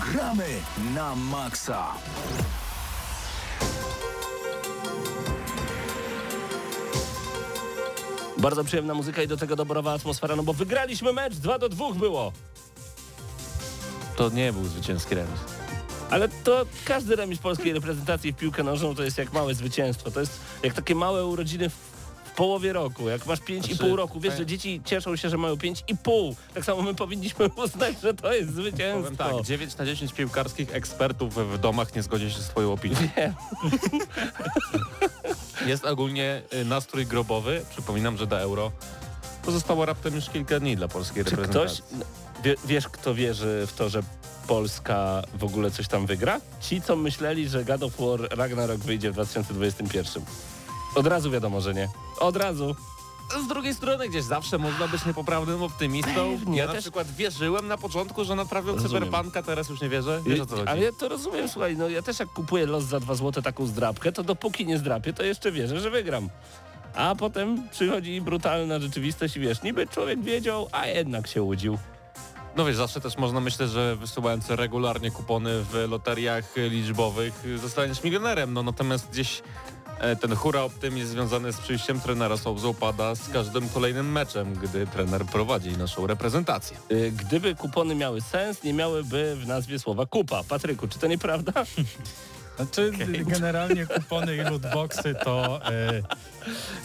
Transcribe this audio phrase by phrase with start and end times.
[0.00, 0.46] Gramy
[0.94, 1.86] na maksa.
[8.36, 11.92] Bardzo przyjemna muzyka i do tego doborowa atmosfera, no bo wygraliśmy mecz, 2 do 2
[11.92, 12.32] było.
[14.16, 15.40] To nie był zwycięski remis.
[16.10, 20.10] Ale to każdy remis polskiej reprezentacji w piłkę nożną to jest jak małe zwycięstwo.
[20.10, 21.93] To jest jak takie małe urodziny w
[22.36, 23.08] połowie roku.
[23.08, 26.34] Jak masz 5,5 Znaczy, roku, wiesz, że dzieci cieszą się, że mają 5,5.
[26.54, 29.16] Tak samo my powinniśmy uznać, że to jest Powiem zwycięstwo.
[29.36, 32.96] tak, 9 na 10 piłkarskich ekspertów w domach nie zgodzi się z twoją opinią.
[33.16, 33.34] Wiem.
[35.66, 37.62] Jest ogólnie y, nastrój grobowy.
[37.70, 38.72] Przypominam, że do euro
[39.44, 41.84] pozostało raptem już kilka dni dla polskiej Czy ktoś, reprezentacji.
[42.44, 44.02] wie, wiesz kto wierzy w to, że
[44.46, 46.40] Polska w ogóle coś tam wygra?
[46.60, 50.22] Ci, co myśleli, że God of War Ragnarok wyjdzie w 2021.
[50.94, 51.88] Od razu wiadomo, że nie.
[52.20, 52.76] Od razu.
[53.44, 56.36] Z drugiej strony gdzieś zawsze można być niepoprawnym optymistą.
[56.38, 59.02] Pewnie, ja na też- przykład wierzyłem na początku, że naprawią Rozumiem.
[59.04, 60.22] cyberpunka, teraz już nie wierzę.
[60.26, 60.68] Wiesz o co chodzi?
[60.68, 63.66] Ale ja to rozumiem, słuchaj, no ja też jak kupuję los za 2 złote taką
[63.66, 66.28] zdrabkę, to dopóki nie zdrapię, to jeszcze wierzę, że wygram.
[66.94, 71.78] A potem przychodzi brutalna rzeczywistość i wiesz, niby człowiek wiedział, a jednak się łudził.
[72.56, 78.52] No wiesz, zawsze też można myśleć, że wysyłając regularnie kupony w loteriach liczbowych zostaniesz milionerem,
[78.52, 79.42] no natomiast gdzieś
[80.20, 85.24] ten hura optymizm związany z przyjściem trenera Souza upada z każdym kolejnym meczem, gdy trener
[85.24, 86.76] prowadzi naszą reprezentację.
[86.92, 90.42] Y, Gdyby kupony miały sens, nie miałyby w nazwie słowa kupa.
[90.48, 91.52] Patryku, czy to nieprawda?
[92.56, 92.92] Znaczy
[93.26, 96.02] generalnie kupony i lootboxy to, e,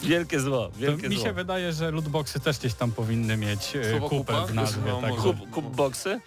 [0.02, 1.24] Wielkie zło, to wielkie mi zło.
[1.24, 4.46] się wydaje, że lootboxy też gdzieś tam powinny mieć e, Słowo kupę kupa?
[4.46, 4.82] w nazwie.
[4.92, 5.14] No, Tak.
[5.14, 6.20] Kup, kup boksy?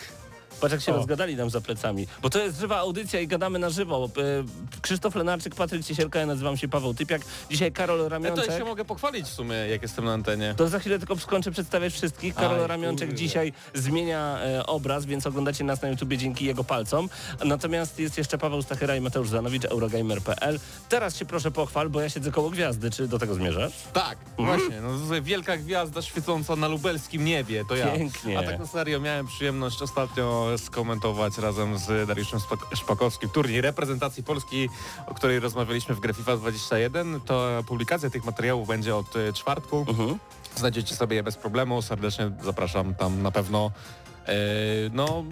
[0.62, 0.96] Patrz jak się O.
[0.98, 2.08] rozgadali nam za plecami.
[2.22, 4.10] Bo to jest żywa audycja i gadamy na żywo.
[4.18, 7.22] E, Krzysztof Lenarczyk, Patryk Ciesielka, ja nazywam się Paweł Typiak.
[7.50, 8.46] Dzisiaj Karol Ja Ramionczek.
[8.46, 10.54] to się mogę pochwalić w sumie, jak jestem na antenie.
[10.58, 12.36] To za chwilę tylko skończę przedstawiać wszystkich.
[12.36, 13.20] Karol Aj, Ramionczek kurde.
[13.20, 17.10] dzisiaj zmienia e, obraz, więc oglądacie nas na YouTubie dzięki jego palcom.
[17.46, 20.60] Natomiast jest jeszcze Paweł Stachyra i Mateusz Zanowicz, Eurogamer.pl.
[20.90, 22.92] Teraz się proszę pochwal, bo ja siedzę koło gwiazdy.
[22.92, 23.74] Czy do tego zmierzasz?
[23.94, 24.82] Tak, właśnie.
[24.82, 27.92] No, wielka gwiazda świecąca na lubelskim niebie, to ja.
[27.92, 28.40] Pięknie.
[28.40, 34.24] A tak na serio, miałem przyjemność ostatnio skomentować razem z Dariuszem Szpak- Szpakowskim turniej reprezentacji
[34.24, 34.70] Polski,
[35.08, 37.22] o której rozmawialiśmy w grę FIFA 21.
[37.22, 39.86] To publikacja tych materiałów będzie od y, czwartku.
[39.90, 40.20] Mhm.
[40.56, 41.82] Znajdziecie sobie je bez problemu.
[41.82, 43.72] Serdecznie zapraszam tam na pewno.
[44.28, 44.34] E,
[44.92, 45.24] no,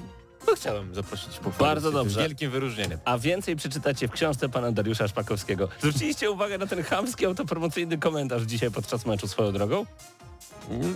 [0.47, 2.19] no, chciałem zaprosić pochwalić Bardzo dobrze.
[2.19, 2.99] Wielkim wyróżnieniem.
[3.05, 5.67] A więcej przeczytacie w książce pana Dariusza Szpakowskiego.
[5.79, 9.85] Zwróciliście uwagę na ten chamski autopromocyjny komentarz dzisiaj podczas meczu swoją drogą?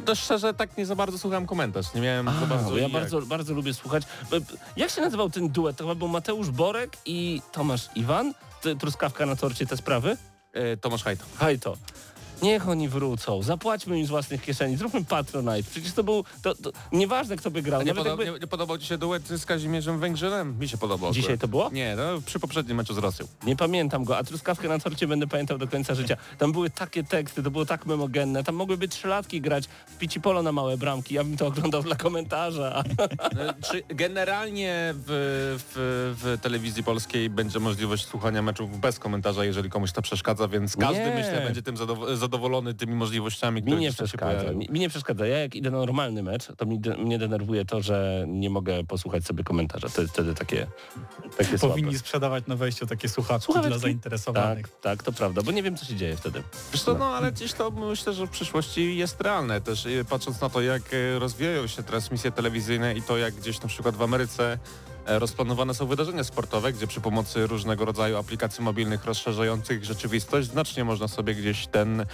[0.06, 1.94] To szczerze, tak nie za bardzo słucham komentarz.
[1.94, 2.92] Nie miałem za A, bardzo bo ja jak.
[2.92, 4.04] bardzo, bardzo lubię słuchać.
[4.32, 4.38] B-
[4.78, 5.78] Jak się nazywał ten duet?
[5.78, 8.34] To chyba był Mateusz Borek i Tomasz Iwan?
[8.80, 10.18] Truskawka na torcie te sprawy?
[10.54, 11.26] E, Tomasz Hajto.
[11.38, 11.78] Haj to.
[12.42, 15.70] Niech oni wrócą, zapłaćmy im z własnych kieszeni, zróbmy Patronite.
[15.72, 17.82] Przecież to był, to, to nieważne kto by grał.
[17.82, 18.40] A nie, jakby...
[18.42, 20.60] nie, podobał Ci się duet z Kazimierzem Węgrzynem?
[20.60, 21.12] Mi się podobał.
[21.14, 21.42] Dzisiaj akurat.
[21.42, 21.70] to było?
[21.70, 23.28] Nie, no przy poprzednim meczu z Rosją.
[23.44, 26.18] Nie pamiętam go, a truskawkę na torcie będę pamiętał do końca życia.
[26.38, 30.44] Tam były takie teksty, to było tak memogenne, tam mogłyby trzylatki grać w pici polo
[30.44, 32.84] na małe bramki, ja bym to oglądał dla komentarza.
[33.40, 35.06] E, Czy generalnie w,
[35.74, 40.76] w, w telewizji polskiej będzie możliwość słuchania meczów bez komentarza, jeżeli komuś to przeszkadza, więc
[40.78, 41.16] każdy Nie.
[41.16, 44.52] myślę będzie tym zadow- zadowolony tymi możliwościami, Mi które nie tam się przeszkadza.
[44.52, 45.28] Mi, mi nie przeszkadza.
[45.28, 48.84] Ja jak idę na normalny mecz, to mi de, mnie denerwuje to, że nie mogę
[48.84, 49.90] posłuchać sobie komentarza.
[49.90, 50.68] To jest wtedy takie,
[51.38, 51.74] takie słabe.
[51.74, 53.70] Powinni sprzedawać na wejściu takie słuchawki, Słuchawki?
[53.70, 54.68] dla zainteresowanych.
[54.68, 56.44] Tak, tak, to prawda, bo nie wiem, co się dzieje wtedy.
[56.74, 60.42] Wiesz co, no ale gdzieś to myślę, że w przyszłości jest realne też e, patrząc
[60.42, 64.02] na to, jak e, rozwijają się transmisje telewizyjne i to, jak gdzieś na przykład w
[64.02, 64.60] Ameryce
[65.06, 71.08] rozplanowane są wydarzenia sportowe, gdzie przy pomocy różnego rodzaju aplikacji mobilnych rozszerzających rzeczywistość znacznie można
[71.08, 72.06] sobie gdzieś ten, e,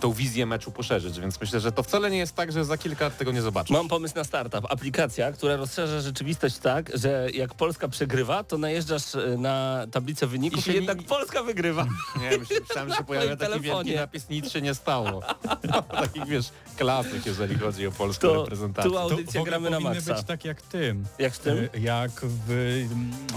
[0.00, 3.04] tą wizję meczu poszerzyć, więc myślę, że to wcale nie jest tak, że za kilka
[3.04, 3.70] lat tego nie zobaczysz.
[3.70, 4.66] Mam pomysł na startup.
[4.70, 10.58] Aplikacja, która rozszerza rzeczywistość tak, że jak Polska przegrywa, to najeżdżasz e, na tablicę wyników
[10.58, 11.86] I i, się jednak nie- Polska wygrywa.
[12.20, 13.96] Nie, myślałem, że się pojawia taki wielki telefonie.
[13.96, 15.22] napis, nic się nie stało.
[16.00, 18.90] Takich, wiesz, klasyk, jeżeli chodzi o polską To reprezentację.
[18.90, 20.14] tu To audycja ogóle gramy na maksa.
[20.14, 21.68] być tak jak tym, Jak w tym?
[21.74, 22.86] e, jak w,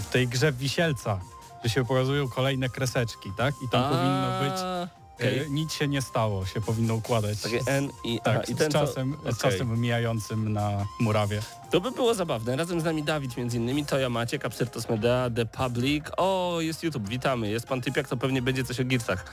[0.01, 1.19] w tej grze w Wisielca,
[1.63, 3.53] że się pokazują kolejne kreseczki, tak?
[3.65, 4.89] I tam powinno być
[5.21, 5.51] E, okej.
[5.51, 7.41] nic się nie stało, się powinno układać.
[7.41, 9.51] Takie N i, tak, aha, i z, ten, co- czasem, z okej.
[9.51, 11.41] czasem mijającym na murawie.
[11.71, 12.55] To by było zabawne.
[12.55, 16.05] Razem z nami Dawid między innymi, Toja Maciek, Absyrtos Media, The Public.
[16.17, 17.49] O, jest YouTube, witamy.
[17.49, 19.25] Jest pan Typiak, to pewnie będzie coś o Gearsach.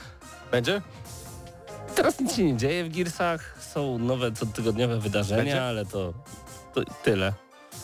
[0.50, 0.82] Będzie?
[1.94, 5.64] Teraz nic się nie dzieje w Gearsach, są nowe cotygodniowe wydarzenia, Będzie?
[5.64, 6.14] ale to,
[6.74, 7.32] to tyle.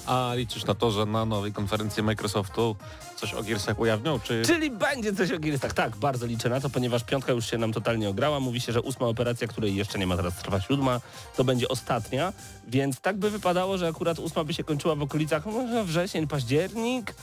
[0.07, 2.77] A liczysz na to, że na nowej konferencji Microsoftu
[3.17, 4.43] coś o Gearsach ujawnią, czy...
[4.47, 5.73] Czyli będzie coś o Gearsach.
[5.73, 8.41] Tak, bardzo liczę na to, ponieważ piątka już się nam totalnie ograła.
[8.41, 11.01] Mówi się, że ósma operacja, której jeszcze nie ma, teraz trwa siódma,
[11.37, 12.33] to będzie ostatnia,
[12.69, 17.15] więc tak by wypadało, że akurat ósma by się kończyła w okolicach może wrzesień, październik.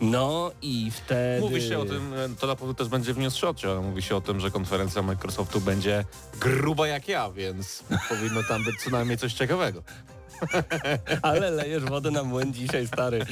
[0.00, 1.40] No i wtedy...
[1.40, 4.20] Mówi się o tym, to na pewno też będzie w newsshocie, ale mówi się o
[4.20, 6.04] tym, że konferencja Microsoftu będzie
[6.40, 9.82] gruba jak ja, więc powinno tam być co najmniej coś ciekawego.
[11.22, 13.26] Ale lejesz wodę na młyn dzisiaj, stary.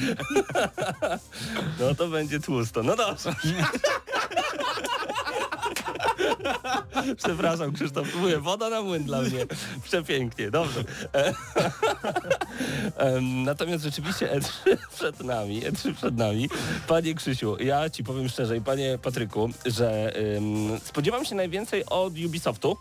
[1.79, 2.83] No to będzie tłusto.
[2.83, 3.35] No dobrze.
[7.17, 9.45] Przepraszam, Krzysztof, mówię, woda na młyn dla mnie.
[9.83, 10.83] Przepięknie, dobrze.
[11.13, 11.33] E,
[13.21, 16.49] Natomiast rzeczywiście E3 przed nami, E3 przed nami.
[16.87, 20.13] Panie Krzysiu, ja ci powiem szczerze i panie Patryku, że
[20.83, 22.77] spodziewam się najwięcej od Ubisoftu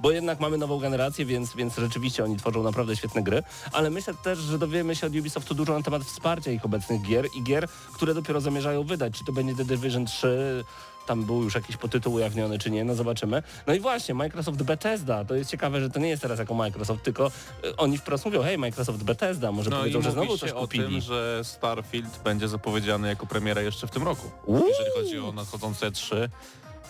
[0.00, 3.42] bo jednak mamy nową generację, więc, więc rzeczywiście oni tworzą naprawdę świetne gry,
[3.72, 7.26] ale myślę też, że dowiemy się od Ubisoftu dużo na temat wsparcia ich obecnych gier
[7.34, 9.12] i gier, które dopiero zamierzają wydać.
[9.18, 10.64] Czy to będzie The Division 3,
[11.06, 13.42] tam był już jakiś potytuł ujawniony, czy nie, no zobaczymy.
[13.66, 17.02] No i właśnie, Microsoft Bethesda, to jest ciekawe, że to nie jest teraz jako Microsoft,
[17.02, 17.30] tylko
[17.64, 20.60] y, oni wprost mówią, hej, Microsoft Bethesda, może No powiedzą, że znowu coś się o
[20.60, 20.84] kupili.
[20.84, 24.30] tym, że Starfield będzie zapowiedziany jako premiera jeszcze w tym roku.
[24.46, 24.68] Uuu.
[24.68, 26.28] Jeżeli chodzi o nadchodzące 3.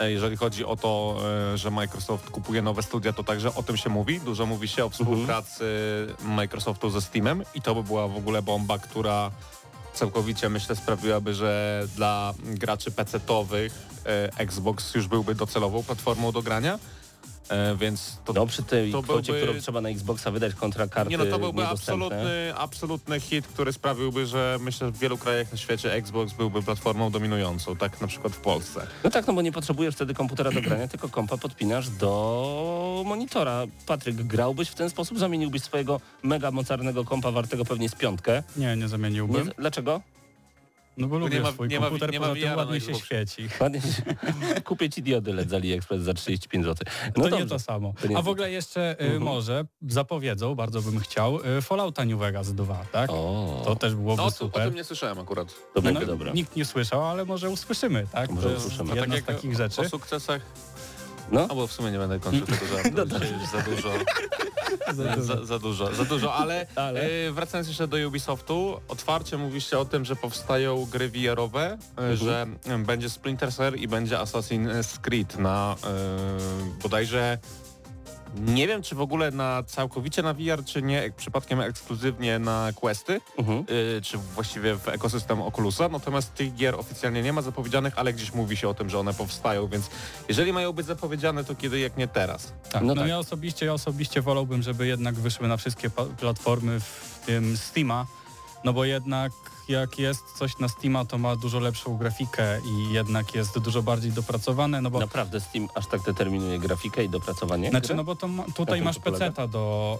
[0.01, 1.17] Jeżeli chodzi o to,
[1.55, 4.21] e, że Microsoft kupuje nowe studia, to także o tym się mówi.
[4.21, 5.65] Dużo mówi się o współpracy
[6.25, 9.31] Microsoftu ze Steamem i to by była w ogóle bomba, która
[9.95, 13.71] całkowicie myślę sprawiłaby, że dla graczy PC-towych
[14.07, 16.79] e, Xbox już byłby docelową platformą do grania.
[17.49, 20.89] E, Więc to No przy tej to kwocie, byłby- którą trzeba na Xboxa wydać kontra
[20.89, 25.19] karty nie no, to byłby absolutny, absolutny hit, który sprawiłby, że myślę, że w wielu
[25.19, 28.87] krajach na świecie Xbox byłby platformą dominującą, tak na przykład w Polsce.
[29.05, 33.65] No tak, no bo nie potrzebujesz wtedy komputera do grania, tylko kompa podpinasz do monitora.
[33.87, 35.19] Patryk, grałbyś w ten sposób?
[35.19, 38.43] Zamieniłbyś swojego mega mocarnego kompa wartego pewnie z piątkę?
[38.57, 39.47] Nie, nie zamieniłbym.
[39.47, 40.01] Nie, dlaczego?
[40.99, 42.57] No bo nie lubię ma- swój nie ma- komputer, nie ma poza tym VR-a na
[42.63, 43.07] ładnie się Xboxie.
[43.27, 43.49] świeci.
[43.61, 46.87] Ładnie się- Kupię ci diody LED z AliExpress za 35 zł.
[47.07, 47.45] No to dobrze.
[47.45, 47.95] nie to samo.
[48.03, 49.23] To nie A w ogóle jeszcze y, Mhm.
[49.23, 53.11] może zapowiedzą, bardzo bym chciał, y, Fallouta New Vegas 2, tak?
[53.11, 54.65] O, To też byłoby No, to, o super.
[54.65, 55.55] tym nie słyszałem akurat.
[55.75, 56.33] to będzie No, dobre.
[56.33, 58.31] Nikt nie słyszał, ale może usłyszymy, tak?
[58.31, 58.95] Może usłyszymy.
[58.97, 59.81] Jedna tak z takich rzeczy.
[59.81, 60.43] O sukcesach,
[61.33, 63.91] No, albo w sumie nie będę kończył tego żartu, No dzisiaj już za dużo.
[65.19, 67.01] Za, za dużo, za dużo, ale, Ale?
[67.01, 72.17] e, wracając jeszcze do Ubisoftu, otwarcie mówi się o tym, że powstają gry VR-owe, e,
[72.17, 75.89] że e, będzie Splinter Cell i będzie Assassin's Creed na e,
[76.83, 77.39] bodajże
[78.37, 83.21] nie wiem, czy w ogóle na całkowicie na VR, czy nie przypadkiem ekskluzywnie na Questy,
[83.39, 83.65] mhm.
[83.71, 88.35] y, czy właściwie w ekosystem Oculusa, natomiast tych gier oficjalnie nie ma zapowiedzianych, ale gdzieś
[88.35, 89.91] mówi się o tym, że one powstają, więc
[90.29, 92.53] jeżeli mają być zapowiedziane, to kiedy jak nie teraz.
[92.71, 93.09] Tak, No no, tak.
[93.09, 95.91] ja osobiście, ja osobiście wolałbym, żeby jednak wyszły na wszystkie
[96.21, 98.07] platformy, w tym Steama,
[98.65, 99.33] no bo jednak
[99.69, 104.13] jak jest coś na Steama, to ma dużo lepszą grafikę i jednak jest dużo bardziej
[104.13, 107.71] dopracowane, no bo Naprawdę Steam aż tak determinuje grafikę i dopracowanie?
[107.71, 107.97] Znaczy, gry?
[107.97, 109.99] no bo to ma, Na tutaj masz peceta do,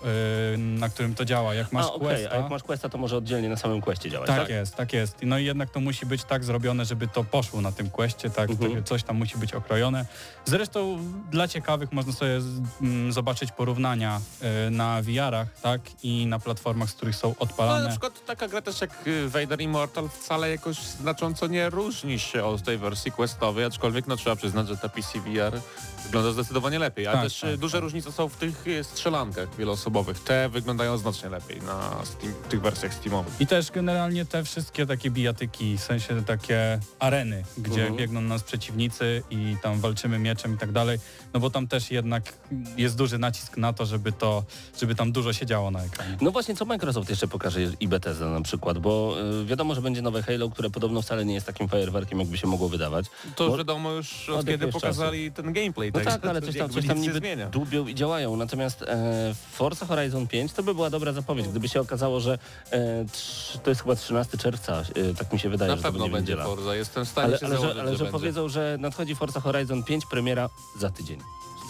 [0.55, 1.55] y, na którym to działa.
[1.55, 4.11] Jak masz A, okej, Questa, a jak masz Questa, to może oddzielnie na samym Questie
[4.11, 4.39] działać, tak?
[4.41, 5.17] tak, jest, tak jest.
[5.23, 8.51] No i jednak to musi być tak zrobione, żeby to poszło na tym Questie, tak,
[8.51, 8.85] Mhm.
[8.85, 10.07] coś tam musi być okrojone.
[10.45, 10.99] Zresztą
[11.31, 14.21] dla ciekawych można sobie z- mm, zobaczyć porównania
[14.67, 17.91] y, na VR-ach, tak, i na platformach, z których są No, ale na odpalane.
[17.91, 19.29] przykład taka gra też jak y,
[19.63, 24.69] Immortal wcale jakoś znacząco nie różni się od tej wersji questowej, aczkolwiek no trzeba przyznać,
[24.69, 25.61] że ta PC VR
[26.05, 27.83] wygląda zdecydowanie lepiej, ale Tak, też tak, y, duże tak.
[27.83, 30.21] różnice są w tych y, strzelankach wieloosobowych.
[30.21, 33.35] Te wyglądają znacznie lepiej na Steam, tych wersjach Steamowych.
[33.41, 37.97] I też generalnie te wszystkie takie bijatyki, w sensie takie areny, gdzie Mhm.
[37.97, 40.99] biegną nas przeciwnicy i tam walczymy mieczem i tak dalej,
[41.35, 42.33] no bo tam też jednak
[42.77, 44.45] jest duży nacisk na to, żeby to,
[44.81, 46.17] żeby tam dużo się działo na ekranie.
[46.21, 50.03] No właśnie, co Microsoft jeszcze pokaże i Bethesda na przykład, bo y, wiadomo, że będzie
[50.03, 53.07] nowe Halo, które podobno wcale nie jest takim fajerwerkiem, jakby się mogło wydawać.
[53.37, 55.93] To Bo- wiadomo już od od kiedy pokazali ten gameplay.
[55.95, 57.47] No tak, także ale to coś tam, coś tam niby zmienia.
[57.51, 58.37] dubią i działają.
[58.37, 62.39] Natomiast e, Forza Horizon 5 to by była dobra zapowiedź, gdyby się okazało, że
[62.71, 65.89] e, trz, to jest chyba 13 czerwca, e, tak mi się wydaje, Na że to
[65.89, 66.45] pewno będzie będzie niedziela.
[66.57, 68.13] Forza, jestem w stanie Ale, się ale, założyć, że, ale że, będzie.
[68.13, 71.19] powiedzą, że nadchodzi Forza Horizon 5, premiera za tydzień.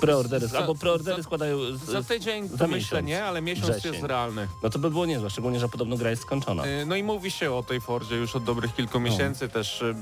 [0.01, 1.59] Preordery, Za- albo preordery za- składają...
[1.77, 3.93] Z, Za tydzień za to myślę nie, ale miesiąc Wrzesień.
[3.93, 4.49] jest realny.
[4.63, 6.67] No to by było niezłe, szczególnie, że podobno gra jest skończona.
[6.67, 9.95] Y, No i mówi się o tej Fordzie już od dobrych kilku miesięcy, też y,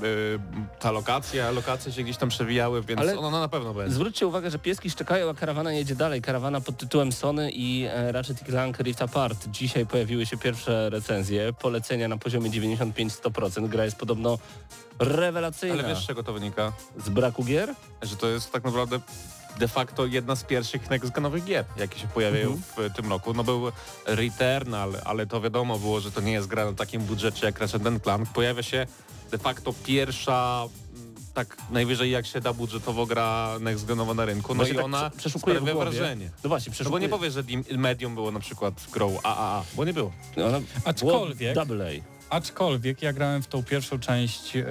[0.79, 3.95] ta lokacja, lokacje się gdzieś tam przewijały, więc Ale- ona na pewno będzie.
[3.95, 6.21] Zwróćcie uwagę, że pieski szczekają, a karawana jedzie dalej.
[6.21, 9.47] Karawana pod tytułem Sony i e, Ratchet Clank Rift Apart.
[9.47, 13.67] Dzisiaj pojawiły się pierwsze recenzje, polecenia na poziomie 95-100%.
[13.69, 14.37] Gra jest podobno
[14.99, 15.73] rewelacyjna.
[15.73, 16.71] Ale wiesz z czego to wynika?
[17.05, 17.73] Z braku gier?
[18.01, 18.99] Że to jest tak naprawdę
[19.59, 22.89] de facto jedna z pierwszych nextgenowych gier, jakie się pojawiają Mhm.
[22.89, 23.33] w tym roku.
[23.33, 23.71] No był
[24.05, 27.81] Returnal, ale to wiadomo było, że to nie jest gra na takim budżecie jak Ratchet
[28.03, 28.29] Clank.
[28.29, 28.87] Pojawia się
[29.31, 30.63] de facto pierwsza
[30.95, 34.85] mm, tak najwyżej jak się da budżetowo gra nextgenowa na rynku, no Właśnie i tak
[34.85, 36.29] ona prze- przeszukuję w sprawia wrażenie.
[36.43, 37.43] No właśnie, No bo nie powiesz, że
[37.77, 40.11] Medium było na przykład grą AAA, bo nie było.
[40.47, 42.17] Ona Aczkolwiek- było Double A.
[42.35, 44.63] Aczkolwiek ja grałem w tą pierwszą część e,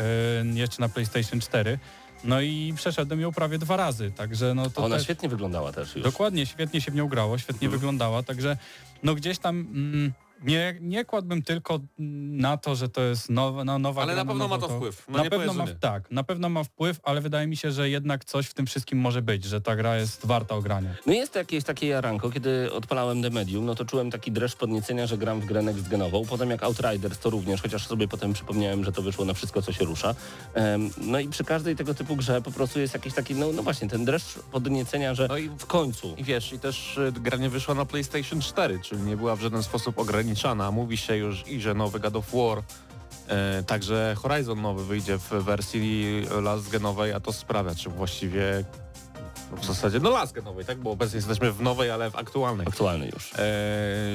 [0.54, 1.78] jeszcze na PlayStation 4,
[2.26, 5.94] no i przeszedłem ją prawie dwa razy, także no to Ona też, świetnie wyglądała też
[5.94, 6.04] już.
[6.04, 7.80] dokładnie, świetnie się w nią grało, świetnie Mhm.
[7.80, 8.56] wyglądała, także
[9.02, 13.78] no gdzieś tam mm, nie, nie kładłbym tylko na to, że to jest nowa, no,
[13.78, 15.04] nowa Ale gra na pewno ma to wpływ.
[15.08, 17.90] No na nie pewno ma, tak, na pewno ma wpływ, ale wydaje mi się, że
[17.90, 20.94] jednak coś w tym wszystkim może być, że ta gra jest warta ogrania.
[21.06, 25.06] No jest jakieś takie jaranko, kiedy odpalałem The Medium, no to czułem taki dreszcz podniecenia,
[25.06, 26.24] że gram w grę next genową.
[26.26, 29.72] Potem jak Outriders to również, chociaż sobie potem przypomniałem, że to wyszło na wszystko, co
[29.72, 30.14] się rusza.
[30.54, 33.62] Em, no i przy każdej tego typu grze po prostu jest jakiś taki, no, no
[33.62, 36.14] właśnie, ten dreszcz podniecenia, że No i w końcu.
[36.16, 39.40] I wiesz, i też y, gra nie wyszła na PlayStation 4, czyli nie była w
[39.40, 40.70] żaden sposób ograniczana.
[40.70, 42.62] Mówi się już i że nowy God of War,
[43.28, 48.64] e, także Horizon nowy wyjdzie w wersji last genowej, a to sprawia, czy właściwie
[49.62, 50.78] w zasadzie no last genowej, tak?
[50.78, 52.66] Bo obecnie jesteśmy w nowej, ale w aktualnej.
[52.66, 53.32] Aktualny już.
[53.32, 53.38] E,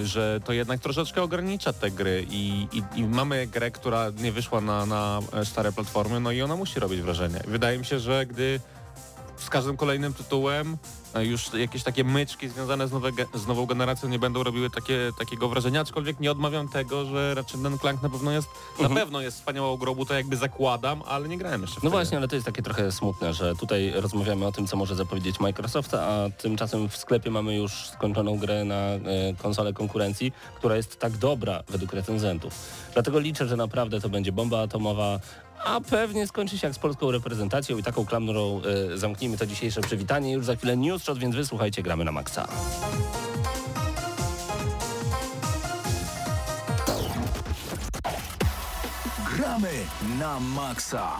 [0.03, 4.61] że to jednak troszeczkę ogranicza te gry i, i, i mamy grę, która nie wyszła
[4.61, 7.39] na, na stare platformy, no i ona musi robić wrażenie.
[7.47, 8.59] Wydaje mi się, że gdy
[9.43, 10.77] z każdym kolejnym tytułem
[11.15, 15.11] e, już jakieś takie myczki związane z, nowe, z nową generacją nie będą robiły takie,
[15.19, 18.93] takiego wrażenia, aczkolwiek nie odmawiam tego, że Ratchet Clank na pewno jest, Mhm.
[18.93, 21.89] na pewno jest wspaniałą grą, to jakby zakładam, ale nie grałem jeszcze No grę.
[21.89, 25.39] właśnie, ale to jest takie trochę smutne, że tutaj rozmawiamy o tym, co może zapowiedzieć
[25.39, 28.99] Microsoft, a tymczasem w sklepie mamy już skończoną grę na e,
[29.41, 32.53] konsolę konkurencji, która jest tak dobra według recenzentów.
[32.93, 35.19] Dlatego liczę, że naprawdę to będzie bomba atomowa,
[35.65, 38.61] a pewnie skończy się jak z polską reprezentacją i taką klamrą
[38.93, 40.33] e, zamknijmy to dzisiejsze przywitanie.
[40.33, 42.47] Już za chwilę news shot, więc wysłuchajcie, gramy na maksa.
[49.35, 49.71] Gramy
[50.19, 51.11] na maksa.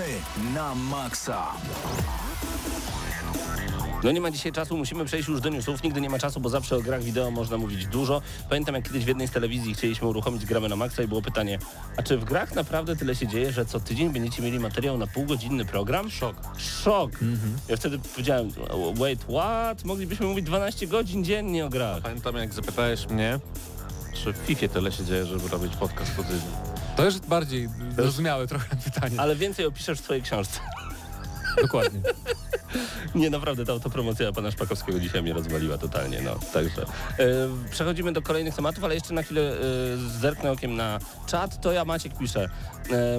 [0.00, 1.46] Gramy na maksa.
[4.04, 5.82] No nie ma dzisiaj czasu, musimy przejść już do newsów.
[5.82, 8.22] Nigdy nie ma czasu, bo zawsze o grach wideo można mówić dużo.
[8.48, 11.58] Pamiętam jak kiedyś w jednej z telewizji chcieliśmy uruchomić gramy na maksa i było pytanie,
[11.96, 15.06] a czy w grach naprawdę tyle się dzieje, że co tydzień będziecie mieli materiał na
[15.06, 16.10] półgodzinny program?
[16.10, 16.36] Szok.
[16.58, 17.10] Szok.
[17.68, 18.50] Ja wtedy powiedziałem,
[18.94, 19.84] wait, what?
[19.84, 22.02] Moglibyśmy mówić 12 godzin dziennie o grach.
[22.02, 23.40] Pamiętam jak zapytałeś mnie,
[24.12, 26.69] czy w FIFA tyle się dzieje, żeby robić podcast co tydzień.
[27.00, 29.20] To już bardziej zrozumiałe trochę pytanie.
[29.20, 30.60] Ale więcej opiszesz w swojej książce.
[31.62, 32.00] Dokładnie.
[33.14, 36.38] Nie, naprawdę ta autopromocja pana Szpakowskiego dzisiaj mnie rozwaliła totalnie, no.
[36.52, 37.26] Także e,
[37.70, 39.56] przechodzimy do kolejnych tematów, ale jeszcze na chwilę e,
[40.20, 41.60] zerknę okiem na czat.
[41.60, 42.48] To ja Maciek pisze.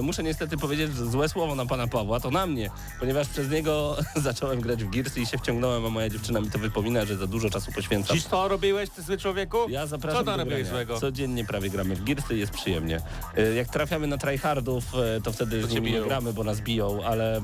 [0.02, 3.96] Muszę niestety powiedzieć, że złe słowo na pana Pawła to na mnie, ponieważ przez niego
[4.16, 7.26] zacząłem grać w Gearsy i się wciągnąłem, a moja dziewczyna mi to wypomina, że za
[7.26, 8.16] dużo czasu poświęcam.
[8.16, 9.58] Dziś to robiłeś, ty zły człowieku?
[9.68, 11.00] Ja zapraszam Co do robiłeś złego?
[11.00, 13.00] Codziennie prawie gramy w Gearsy, jest przyjemnie.
[13.36, 14.84] E, Jak trafiamy na tryhardów,
[15.24, 17.42] to wtedy To z nimi gramy, bo nas biją, ale,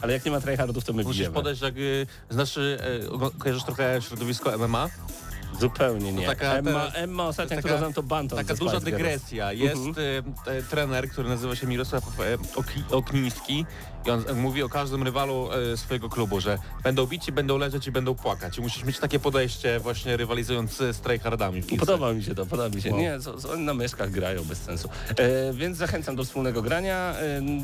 [0.00, 1.34] ale jak nie ma tryhardów, to my Musisz bijemy.
[1.34, 1.76] podejść jak...
[1.76, 4.88] Y, znaczy, y, ogo- kojarzysz trochę środowisko MMA?
[5.60, 6.26] Zupełnie nie.
[6.26, 9.52] taka Emma, teraz- Emma ostatnia, taka- która znam to Bantam Taka duża dygresja.
[9.52, 9.94] Jest Mhm.
[9.98, 13.66] y, e, trener, który nazywa się Mirosław e, Oki, Okniński
[14.08, 17.92] I on mówi o każdym rywalu e, swojego klubu, że będą bici, będą leżeć i
[17.92, 18.58] będą płakać.
[18.58, 21.62] I musisz mieć takie podejście właśnie rywalizując z tryhardami.
[21.62, 22.90] Podoba mi się to, podoba mi się.
[22.90, 22.96] No.
[22.96, 24.88] Nie, co, co oni na myszkach grają bez sensu.
[25.16, 27.14] E, więc zachęcam do wspólnego grania.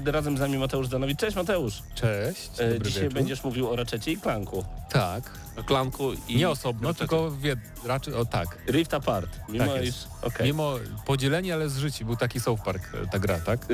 [0.07, 1.19] E, razem z nami Mateusz Zanowicz.
[1.19, 1.83] Cześć Mateusz.
[1.95, 2.51] Cześć.
[2.61, 3.15] E, dzisiaj wieczór.
[3.15, 4.65] będziesz mówił o Ratchetie i Clanku.
[4.91, 5.31] Tak.
[5.57, 6.37] O klanku i...
[6.37, 8.59] Nie osobno, tylko wie, raczej, o tak.
[8.69, 9.29] Rift Apart.
[9.49, 9.95] Mimo Tak iż...
[10.23, 10.47] okej.
[10.47, 10.75] Mimo
[11.07, 12.05] podzieleni, ale z życi.
[12.05, 13.65] Był taki South Park, e, ta gra, tak?
[13.65, 13.67] E,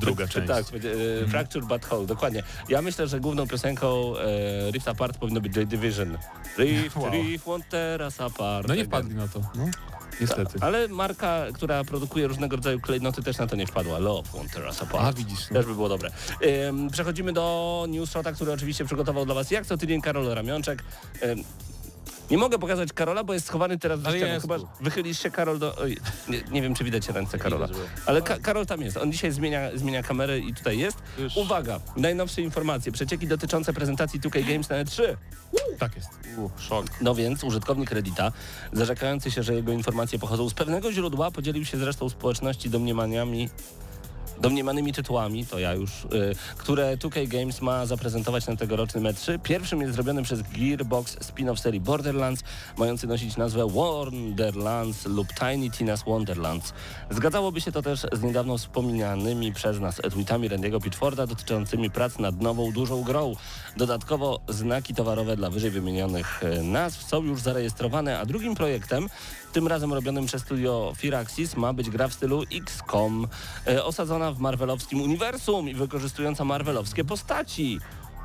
[0.00, 0.48] Druga t- część.
[0.48, 0.92] Tak, będzie,
[1.22, 2.42] e, Fractured But Whole, dokładnie.
[2.68, 6.18] Ja myślę, że główną piosenką e, Rift Apart powinno być Joy Division.
[6.58, 7.10] Rift, Wow.
[7.12, 8.68] Rift, won't tear us apart.
[8.68, 9.40] No nie wpadli na to.
[9.54, 9.64] No,
[10.20, 10.58] niestety.
[10.60, 13.98] Ale marka, która produkuje różnego rodzaju klejnoty też na to nie wpadła.
[13.98, 15.04] Love tear us apart.
[15.04, 15.50] A widzisz.
[15.50, 15.56] No.
[15.56, 16.10] Też by było dobre.
[16.68, 20.82] Ym, przechodzimy do newsshota, który oczywiście przygotował dla Was jak co tydzień Karol Ramionczek.
[21.22, 21.44] Ym,
[22.30, 24.68] nie mogę pokazać Karola, bo jest schowany teraz w Ale jest Chyba tu.
[24.80, 25.76] wychylisz się Karol do...
[25.76, 25.96] Oj,
[26.28, 27.68] nie, nie wiem, czy widać ręce Karola.
[28.06, 28.96] Ale Ka Karol tam jest.
[28.96, 30.98] On dzisiaj zmienia, zmienia kamerę i tutaj jest.
[31.18, 31.36] Już.
[31.36, 32.92] Uwaga, najnowsze informacje.
[32.92, 35.02] Przecieki dotyczące prezentacji 2K Games na E3.
[35.78, 36.08] Tak jest.
[36.58, 36.86] Szok.
[37.00, 38.32] No więc użytkownik Reddita,
[38.72, 43.48] zarzekający się, że jego informacje pochodzą z pewnego źródła, podzielił się z resztą społeczności domniemaniami
[44.40, 46.06] domniemanymi tytułami, to ja już, y,
[46.56, 49.38] które 2K Games ma zaprezentować na tegorocznym E3.
[49.38, 52.42] Pierwszym jest zrobiony przez Gearbox spin-off serii Borderlands,
[52.76, 56.72] mający nosić nazwę Wonderlands lub Tiny Tina's Wonderlands.
[57.10, 62.40] Zgadzałoby się to też z niedawno wspomnianymi przez nas tweetami Randy'ego Pitforda dotyczącymi prac nad
[62.40, 63.36] nową, dużą grą.
[63.76, 69.08] Dodatkowo znaki towarowe dla wyżej wymienionych e, nazw są już zarejestrowane, a drugim projektem,
[69.56, 73.28] tym razem robionym przez studio Firaxis, ma być gra w stylu XCOM,
[73.66, 77.80] e, osadzona w marvelowskim uniwersum i wykorzystująca marvelowskie postaci.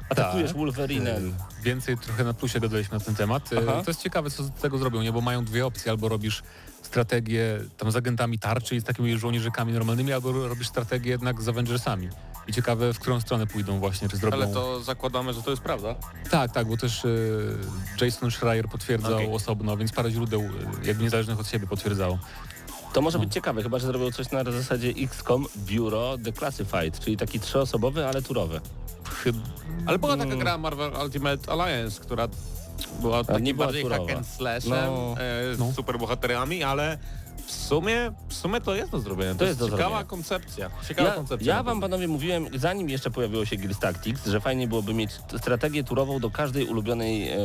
[0.09, 0.57] Atakujesz Tak.
[0.57, 1.33] Wolverinem.
[1.59, 3.53] E, Więcej trochę na plusie dodaliśmy na ten temat.
[3.53, 3.81] E, Aha.
[3.85, 5.11] To jest ciekawe, co z tego zrobią, nie?
[5.11, 5.91] Bo mają dwie opcje.
[5.91, 6.43] Albo robisz
[6.81, 11.50] strategię tam z agentami tarczy i z takimi żołnierzykami normalnymi, albo robisz strategię jednak z
[11.50, 12.09] Avengersami.
[12.48, 14.38] I ciekawe, w którą stronę pójdą właśnie, czy zrobią...
[14.38, 15.95] Ale to zakładamy, że to jest prawda.
[16.31, 19.31] Tak, tak, bo też e, Jason Schreier potwierdzał Okej.
[19.33, 22.19] osobno, więc parę źródeł e, jakby niezależnych od siebie potwierdzało.
[22.93, 23.24] To może No.
[23.24, 28.21] być ciekawe, chyba że zrobią coś na zasadzie XCOM Bureau Declassified, czyli taki trzyosobowy, ale
[28.21, 28.62] turowy.
[29.86, 32.27] Ale była taka gra Marvel Ultimate Alliance, która
[33.01, 34.05] była takim bardziej turowa.
[34.05, 35.15] hack and slashem No.
[35.19, 35.71] e, z No.
[35.75, 36.98] superbohaterami, ale
[37.45, 39.36] w sumie, w sumie to jest do zrobienia.
[39.36, 40.03] To, jest do ciekawa zrobienia.
[40.03, 40.69] koncepcja.
[40.88, 41.55] Ciekawa Ja, koncepcja.
[41.55, 45.83] ja wam panowie mówiłem, zanim jeszcze pojawiło się Gears Tactics, że fajnie byłoby mieć strategię
[45.83, 47.38] turową do każdej ulubionej, e,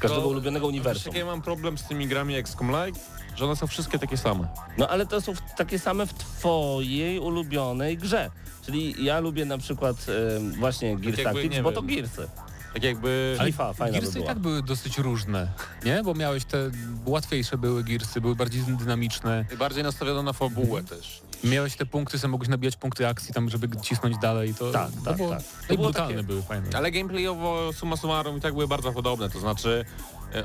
[0.00, 1.14] każdego To- ulubionego Wiesz, uniwersum.
[1.16, 2.98] ja mam problem z tymi grami XCOM Like?
[3.36, 4.48] Że one są wszystkie takie same.
[4.78, 8.30] No ale to są takie same w twojej ulubionej grze.
[8.66, 11.74] Czyli ja lubię na przykład e, właśnie Gears jakby, Tactics, bo wiem.
[11.74, 12.28] to Gearsy.
[12.74, 13.36] Tak jakby...
[13.44, 15.48] FIFA fajna by Gearsy i tak były dosyć różne,
[15.84, 16.02] nie?
[16.02, 16.70] Bo miałeś te
[17.06, 19.44] łatwiejsze były Gearsy, były bardziej dynamiczne.
[19.58, 21.22] Bardziej nastawione na fabułę też.
[21.44, 24.54] Miałeś te punkty, sobie mogłeś nabijać punkty akcji tam, żeby cisnąć dalej.
[24.54, 25.38] To, Tak, to tak, było, tak.
[25.40, 26.68] No To i było brutalne takie- były, fajne.
[26.74, 29.84] Ale gameplayowo summa summarum i tak były bardzo podobne, to znaczy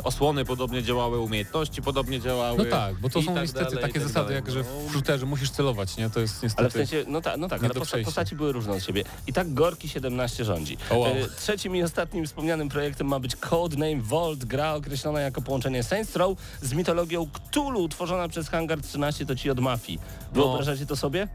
[0.03, 2.57] osłony podobnie działały, umiejętności podobnie działały.
[2.57, 4.35] No tak, bo to są tak niestety dalej, takie tak zasady, dalej.
[4.35, 6.09] jak że No, w shooterze musisz celować, nie?
[6.09, 6.61] To jest niestety...
[6.61, 9.03] Ale w sensie, no tak, no tak, ale posta- postaci były różne od siebie.
[9.27, 10.77] I tak Gorki 17 rządzi.
[10.89, 11.15] O, wow.
[11.15, 16.15] E, Trzecim i ostatnim wspomnianym projektem ma być Codename Vault, gra określona jako połączenie Saints
[16.15, 19.99] Row z mitologią Cthulhu, tworzona przez Hangar 13, to ci od Mafii.
[20.33, 21.27] Wyobrażacie to sobie?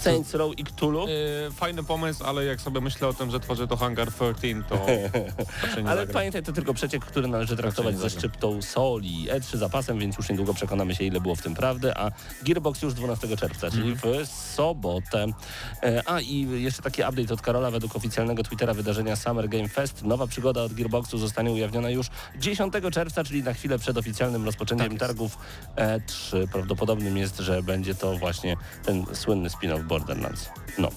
[0.00, 1.06] Saints Row i Cthulhu?
[1.46, 4.74] e, fajny pomysł, ale jak sobie myślę o tym, że tworzy to Hangar 13, to
[5.76, 6.06] Ale zagram.
[6.08, 9.28] pamiętaj, to tylko przeciek, który należy traktować ze szczyptą soli.
[9.30, 12.10] E3 zapasem, więc już niedługo przekonamy się, ile było w tym prawdy, a
[12.42, 15.26] Gearbox już 12 czerwca, czyli w sobotę.
[15.82, 17.70] E, A i jeszcze taki update od Karola.
[17.70, 22.06] Według oficjalnego Twittera wydarzenia Summer Game Fest nowa przygoda od Gearboxu zostanie ujawniona już
[22.38, 25.38] 10 czerwca, czyli na chwilę przed oficjalnym rozpoczęciem Tak targów
[25.76, 26.48] E3.
[26.52, 30.50] Prawdopodobnym jest, że będzie to właśnie ten słynny spin-off Borderlands.
[30.78, 30.88] No.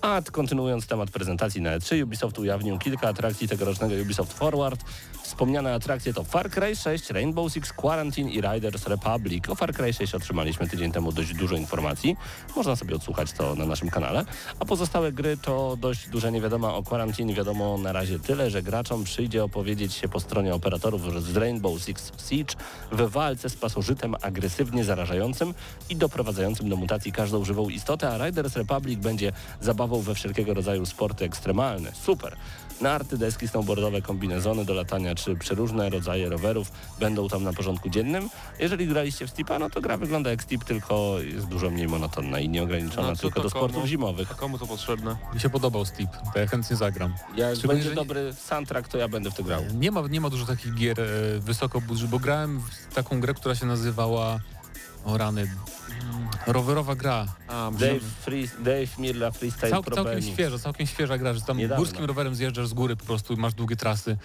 [0.00, 4.84] A kontynuując temat prezentacji na E3, Ubisoft ujawnił kilka atrakcji tegorocznego Ubisoft Forward.
[5.22, 9.48] Wspomniane atrakcje to Far Cry 6, Rainbow Six Quarantine i Riders Republic.
[9.48, 12.16] O Far Cry 6 otrzymaliśmy tydzień temu dość dużo informacji.
[12.56, 14.24] Można sobie odsłuchać to na naszym kanale.
[14.58, 17.34] A pozostałe gry to dość duża niewiadoma o Quarantine.
[17.34, 22.12] Wiadomo na razie tyle, że graczom przyjdzie opowiedzieć się po stronie operatorów z Rainbow Six
[22.28, 22.54] Siege
[22.92, 25.54] w walce z pasożytem agresywnie zarażającym
[25.90, 30.86] i doprowadzającym do mutacji każdą żywą istotę, a Riders Republic będzie zabawą we wszelkiego rodzaju
[30.86, 31.92] sporty ekstremalne.
[31.92, 32.36] Super!
[32.80, 38.28] Narty, deski snowboardowe, kombinezony do latania czy przeróżne rodzaje rowerów będą tam na porządku dziennym.
[38.58, 42.40] Jeżeli graliście w Steepa, no to gra wygląda jak Steep, tylko jest dużo mniej monotonna
[42.40, 43.86] i nieograniczona No, tylko do sportów komu?
[43.86, 44.30] zimowych.
[44.30, 45.16] A komu to potrzebne?
[45.34, 47.14] Mi się podobał Steep, to ja chętnie zagram.
[47.36, 49.62] Jak Szczególnie, będzie dobry soundtrack, to ja będę w to grał.
[49.74, 51.04] Nie ma, nie ma dużo takich gier e,
[51.40, 54.40] wysoko budżet, bo grałem w taką grę, która się nazywała
[55.04, 55.50] o rany
[56.46, 57.26] Rowerowa gra.
[57.48, 60.26] A, Dave, Free, Dave Mirla Freestyle Cał, całkiem Benix.
[60.26, 61.84] świeża, całkiem świeża gra, że tam Niedawno.
[61.84, 64.16] górskim rowerem zjeżdżasz z góry po prostu, masz długie trasy.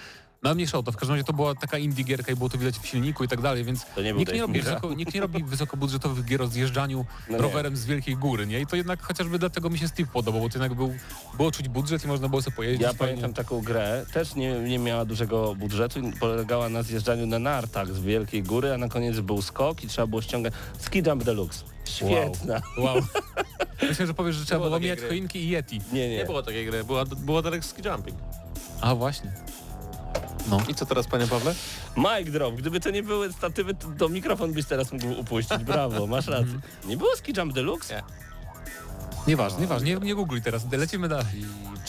[0.44, 2.58] No mniejsza o to, w każdym razie to była taka indie gierka i było to
[2.58, 5.44] widać w silniku i tak dalej, więc nie nikt, nie robi wysoko, nikt nie robi
[5.44, 7.42] wysokobudżetowych gier o zjeżdżaniu No nie.
[7.44, 8.60] rowerem z wielkiej góry, nie?
[8.60, 10.94] I to jednak chociażby dlatego mi się Steve podobał, bo to jednak był,
[11.38, 12.82] było czuć budżet i można było sobie pojeździć.
[12.88, 17.40] Ja pamiętam taką grę, też nie, nie miała dużego budżetu i polegała na zjeżdżaniu na
[17.40, 21.24] nartach z wielkiej góry, a na koniec był skok i trzeba było ściągać ski jump
[21.24, 21.64] deluxe.
[21.86, 22.62] Świetna.
[22.78, 22.96] Wow.
[23.90, 25.08] Myślę, że powiesz, że trzeba Było było mijać gry.
[25.10, 25.82] choinki i Yeti.
[25.94, 26.26] Nie, Nie nie.
[26.26, 28.18] było takiej gry, była, było Derek Ski Jumping.
[28.82, 29.32] A właśnie.
[30.50, 30.60] No.
[30.68, 31.54] I co teraz, panie Pawle?
[31.98, 32.56] Mic drop.
[32.56, 35.58] Gdyby to nie były statywy, to, to mikrofon byś teraz mógł upuścić.
[35.64, 36.60] Brawo, masz rację.
[36.86, 37.96] Nie było ski jump deluxe?
[37.96, 38.04] Nie.
[39.28, 41.26] Nieważne, nieważne, nie, nie googluj teraz, lecimy dalej.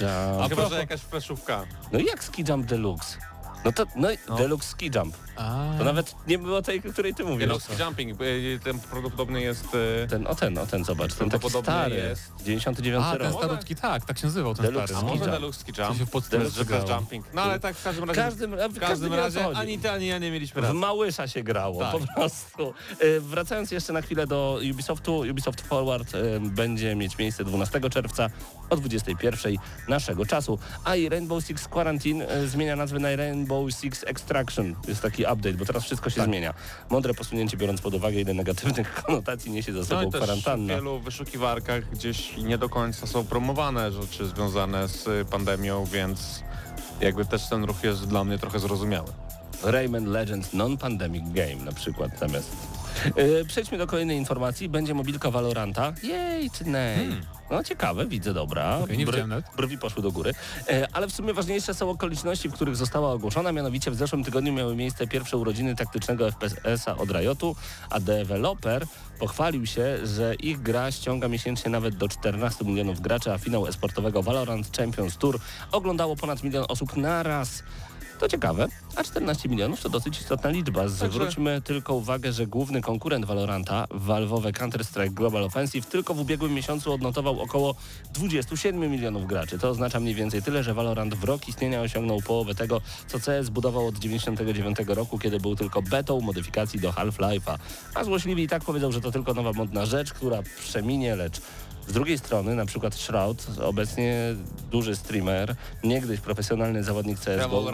[0.00, 0.42] Jump.
[0.42, 1.64] A Chyba, że jakaś fleszówka.
[1.92, 3.18] No i jak ski jump deluxe?
[3.64, 4.36] No to, no, No.
[4.36, 5.16] deluxe ski jump.
[5.36, 7.48] A, To nawet nie było tej, o której ty mówisz.
[7.48, 8.24] no, ski Jumping, e,
[8.64, 9.64] ten prawdopodobnie jest...
[10.04, 12.32] e, Ten, o ten, o ten, zobacz, ten taki stary, jest.
[12.44, 13.38] 99 A, ten rok.
[13.38, 14.98] starutki, tak, tak się nazywał ten Deluxe stary.
[14.98, 15.08] A No.
[15.08, 15.30] ski może.
[15.30, 15.98] Deluxe Ski To Jump?
[15.98, 16.92] się w podstawce Deluxe.
[16.94, 17.26] Jumping.
[17.34, 18.20] No ale tak w każdym W razie...
[18.22, 20.78] każdym, w w każdym razie ani ty, ani ja nie mieliśmy W racji.
[20.78, 21.92] Małysza się grało, Tak.
[21.92, 22.74] po prostu.
[23.00, 28.30] E, Wracając jeszcze na chwilę do Ubisoftu, Ubisoft Forward e, będzie mieć miejsce 12 czerwca
[28.72, 29.56] o 21
[29.88, 30.58] naszego czasu.
[30.84, 34.74] A i Rainbow Six Quarantine e, zmienia nazwę na Rainbow Six Extraction.
[34.88, 36.24] Jest taki update, bo teraz wszystko się Tak.
[36.26, 36.54] zmienia.
[36.90, 40.24] Mądre posunięcie biorąc pod uwagę, ile negatywnych konotacji niesie za No sobą i też w
[40.24, 40.74] kwarantanna.
[40.74, 46.42] wielu wyszukiwarkach gdzieś nie do końca są promowane rzeczy związane z pandemią, więc
[47.00, 49.08] jakby też ten ruch jest dla mnie trochę zrozumiały.
[49.62, 52.50] Rayman Legends Non-Pandemic Game na przykład zamiast.
[53.16, 54.68] Yy, przejdźmy do kolejnej informacji.
[54.68, 55.92] Będzie mobilka Valoranta.
[56.02, 57.08] Jej, czy nej?
[57.52, 58.62] No ciekawe, widzę, dobra.
[58.62, 58.84] Hmm.
[58.84, 59.44] Okej, nie nawet.
[59.56, 60.32] brwi poszły do góry.
[60.68, 63.52] E, ale w sumie ważniejsze są okoliczności, w których została ogłoszona.
[63.52, 67.56] Mianowicie w zeszłym tygodniu miały miejsce pierwsze urodziny taktycznego FPS-a od Riotu,
[67.90, 68.86] a deweloper
[69.18, 74.22] pochwalił się, że ich gra ściąga miesięcznie nawet do 14 milionów graczy, a finał esportowego
[74.22, 75.38] Valorant Champions Tour
[75.72, 77.62] oglądało ponad milion osób na raz.
[78.22, 80.88] To ciekawe, a 14 milionów to dosyć istotna liczba.
[80.88, 86.92] Zwróćmy tylko uwagę, że główny konkurent Valoranta, Valve'owe Counter-Strike Global Offensive, tylko w ubiegłym miesiącu
[86.92, 87.74] odnotował około
[88.14, 89.58] 27 milionów graczy.
[89.58, 93.50] To oznacza mniej więcej tyle, że Valorant w rok istnienia osiągnął połowę tego, co CS
[93.50, 97.58] budował od 99 roku, kiedy był tylko betą modyfikacji do Half-Life'a.
[97.94, 101.40] A złośliwi i tak powiedzą, że to tylko nowa modna rzecz, która przeminie, lecz
[101.86, 104.16] z drugiej strony, na przykład Shroud, obecnie
[104.70, 107.72] duży streamer, niegdyś profesjonalny zawodnik CSGO,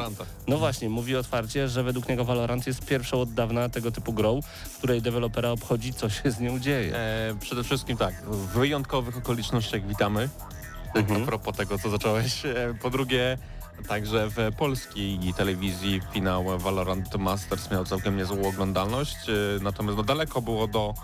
[0.48, 4.40] no właśnie, mówi otwarcie, że według niego Valorant jest pierwszą od dawna tego typu grą,
[4.42, 6.96] w której dewelopera obchodzi, co się z nią dzieje.
[6.96, 10.28] E, przede wszystkim tak, w wyjątkowych okolicznościach witamy.
[10.94, 11.22] Mhm.
[11.22, 12.46] A propos tego, co zacząłeś.
[12.46, 13.38] E, po drugie,
[13.88, 20.42] także w polskiej telewizji finał Valorant Masters miał całkiem niezłą oglądalność, e, natomiast no daleko
[20.42, 20.94] było do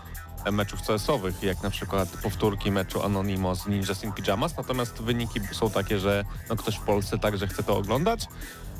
[0.52, 5.98] meczów CS-owych, jak na przykład powtórki meczu Anonymous Ninjas in Pyjamas, natomiast wyniki są takie,
[5.98, 8.26] że no, ktoś w Polsce także chce to oglądać.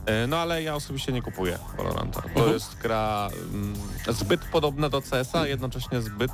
[0.07, 2.23] E, No ale ja osobiście nie kupuję Valoranta.
[2.23, 2.53] To Mhm.
[2.53, 3.75] jest gra mm,
[4.09, 6.33] zbyt podobna do CS-a, jednocześnie zbyt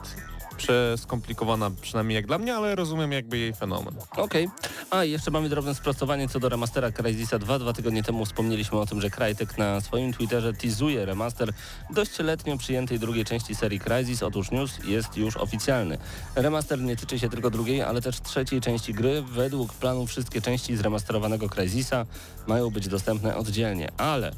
[0.61, 3.94] przeskomplikowana, przynajmniej jak dla mnie, ale rozumiem jakby jej fenomen.
[4.16, 4.49] Okej.
[4.90, 7.59] A i jeszcze mamy drobne sprostowanie co do remastera Crysisa 2.
[7.59, 11.53] Dwa tygodnie temu wspomnieliśmy o tym, że Crytek na swoim Twitterze teasuje remaster
[11.90, 14.23] dość letnio przyjętej drugiej części serii Crysis.
[14.23, 15.99] Otóż news jest już oficjalny.
[16.35, 19.23] Remaster nie tyczy się tylko drugiej, ale też trzeciej części gry.
[19.23, 22.07] Według planu wszystkie części zremasterowanego Crysisa
[22.46, 24.33] mają być dostępne oddzielnie, ale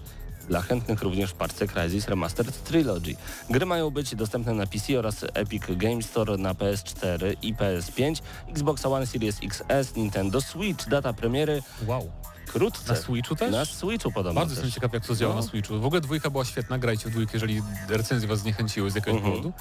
[0.49, 3.17] dla chętnych również w parce Crysis Remastered Trilogy.
[3.51, 8.87] Gry mają być dostępne na PC oraz Epic Game Store na PS4 i PS5, Xbox
[8.87, 10.89] One Series XS, Nintendo Switch.
[10.89, 12.11] Data premiery Wow.
[12.47, 12.93] wkrótce.
[12.93, 13.53] Na Switchu też?
[13.53, 14.65] Na Switchu podobno Bardzo też.
[14.65, 15.41] jestem ciekaw, jak to działa No.
[15.41, 15.81] na Switchu.
[15.81, 19.33] W ogóle dwójka była świetna, grajcie w dwójkę, jeżeli recenzje was zniechęciły z jakiegoś Mhm.
[19.37, 19.53] powodu.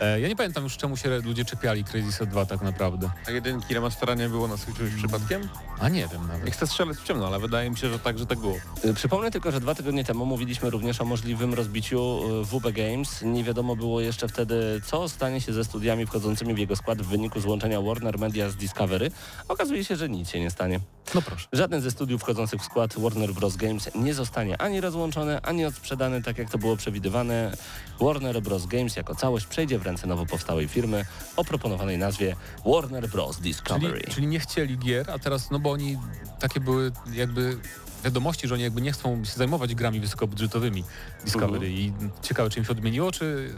[0.00, 3.10] E, ja nie pamiętam już, czemu się ludzie czepiali Crazy 2 tak naprawdę.
[3.26, 5.48] A jedynki remastera nie było na Switchu już przypadkiem?
[5.80, 6.50] A nie wiem Nie nawet.
[6.50, 8.56] chcę strzelać w ciemno, ale wydaje mi się, że tak, że tak było.
[8.84, 13.22] Y, Przypomnę tylko, że dwa tygodnie temu mówiliśmy również o możliwym rozbiciu y, WB Games.
[13.22, 17.06] Nie wiadomo było jeszcze wtedy, co stanie się ze studiami wchodzącymi w jego skład w
[17.06, 19.10] wyniku złączenia Warner Media z Discovery.
[19.48, 20.80] Okazuje się, że nic się nie stanie.
[21.14, 21.48] No proszę.
[21.52, 23.56] Żaden ze studiów wchodzących w skład Warner Bros.
[23.56, 27.56] Games nie zostanie ani rozłączony, ani odsprzedany, tak jak to było przewidywane.
[28.00, 28.66] Warner Bros.
[28.66, 31.04] Games jako całość przejdzie w ręce nowo powstałej firmy
[31.36, 33.36] o proponowanej nazwie Warner Bros.
[33.36, 34.02] Czyli, Discovery.
[34.10, 35.98] czyli nie chcieli gier, a teraz, no bo oni
[36.40, 37.58] takie były jakby
[38.04, 40.84] wiadomości, że oni jakby nie chcą się zajmować grami wysokobudżetowymi
[41.24, 43.54] Discovery i ciekawe, czy im się odmieniło, czy...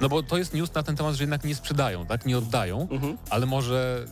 [0.00, 2.26] No bo to jest news na ten temat, że jednak nie sprzedają, tak?
[2.26, 3.18] Nie oddają, Mhm.
[3.30, 4.04] ale może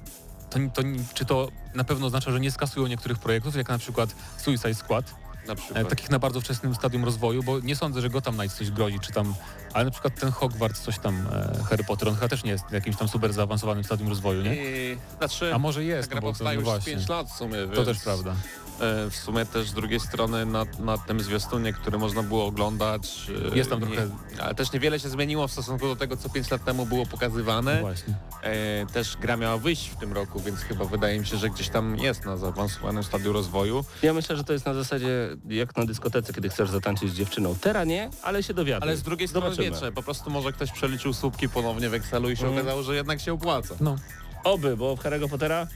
[0.50, 0.82] to, to,
[1.14, 5.14] czy to na pewno oznacza, że nie skasują niektórych projektów, jak na przykład Suicide Squad,
[5.48, 5.88] na e, przykład.
[5.88, 9.12] takich na bardzo wczesnym stadium rozwoju, bo nie sądzę, że Gotham Knights coś grozi, czy
[9.12, 9.34] tam,
[9.72, 12.64] ale na przykład ten Hogwarts, coś tam, e, Harry Potter, on chyba też nie jest
[12.64, 14.54] w jakimś tam super zaawansowanym stadium rozwoju, nie?
[14.56, 16.92] I, znaczy, A może ta jest, gra no bo to no już właśnie.
[16.92, 18.34] 5 lat w sumie, To więc, też prawda.
[18.80, 23.30] E, W sumie też z drugiej strony na, na tym zwiastunie, który można było oglądać...
[23.52, 24.10] e, Jest tam nie, trochę-
[24.42, 27.74] Ale też niewiele się zmieniło w stosunku do tego, co 5 lat temu było pokazywane.
[27.74, 28.14] No właśnie.
[28.42, 31.68] E, też gra miała wyjść w tym roku, więc chyba wydaje mi się, że gdzieś
[31.68, 33.84] tam jest na zaawansowanym stadium rozwoju.
[34.02, 37.54] Ja myślę, że to jest na zasadzie jak na dyskotece, kiedy chcesz zatańczyć z dziewczyną.
[37.60, 38.88] Teraz nie, ale się dowiaduj.
[38.88, 39.76] Ale z drugiej strony Zobaczymy.
[39.76, 42.58] wiecie, po prostu może ktoś przeliczył słupki ponownie w Excelu i się Mhm.
[42.66, 43.74] okazało, że jednak się opłaca.
[43.80, 43.96] No,
[44.44, 45.66] Oby, bo w Harry'ego Pottera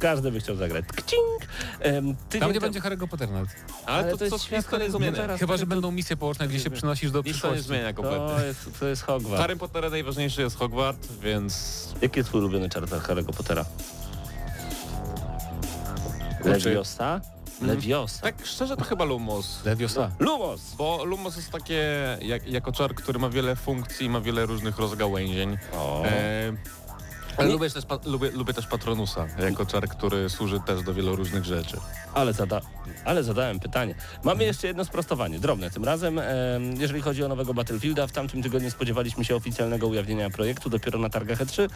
[0.00, 0.84] każdy by chciał zagrać.
[0.96, 3.48] Tydzień tam nie będzie Harry'ego Pottera nawet.
[3.86, 5.12] Ale, Ale to, to jest co świat nic to nie Harry'ego zmienia.
[5.12, 5.38] Pottera.
[5.38, 7.64] Chyba, że to- będą misje połączne, gdzie się przenosisz do Nic to nie przyszłości.
[7.64, 8.28] zmienia kompletnie.
[8.28, 9.40] To jest, to jest W Hogwarts.
[9.40, 13.64] Harry Potterze najważniejszy jest Hogwart, więc Jaki jest twój ulubiony czar Harry'ego Pottera?
[16.44, 17.20] Leviosa?
[17.62, 18.22] Leviosa.
[18.22, 19.64] tak szczerze to chyba Lumos.
[19.64, 20.10] Leviosa.
[20.18, 20.74] Lumos!
[20.78, 21.82] Bo Lumos jest takie
[22.22, 25.58] jak, jako czar, który ma wiele funkcji, ma wiele różnych rozgałęzień.
[25.76, 26.04] O.
[26.04, 26.52] E,
[27.36, 31.16] ale Nie- lubię też, lubię, lubię też Patronusa, jako czar, który służy też do wielu
[31.16, 31.76] różnych rzeczy.
[32.14, 32.60] Ale, zada
[33.04, 33.94] ale zadałem pytanie.
[34.24, 36.18] Mamy jeszcze jedno sprostowanie, drobne tym razem.
[36.18, 36.24] Em,
[36.80, 41.10] jeżeli chodzi o nowego Battlefielda, w tamtym tygodniu spodziewaliśmy się oficjalnego ujawnienia projektu dopiero na
[41.10, 41.68] targach E3.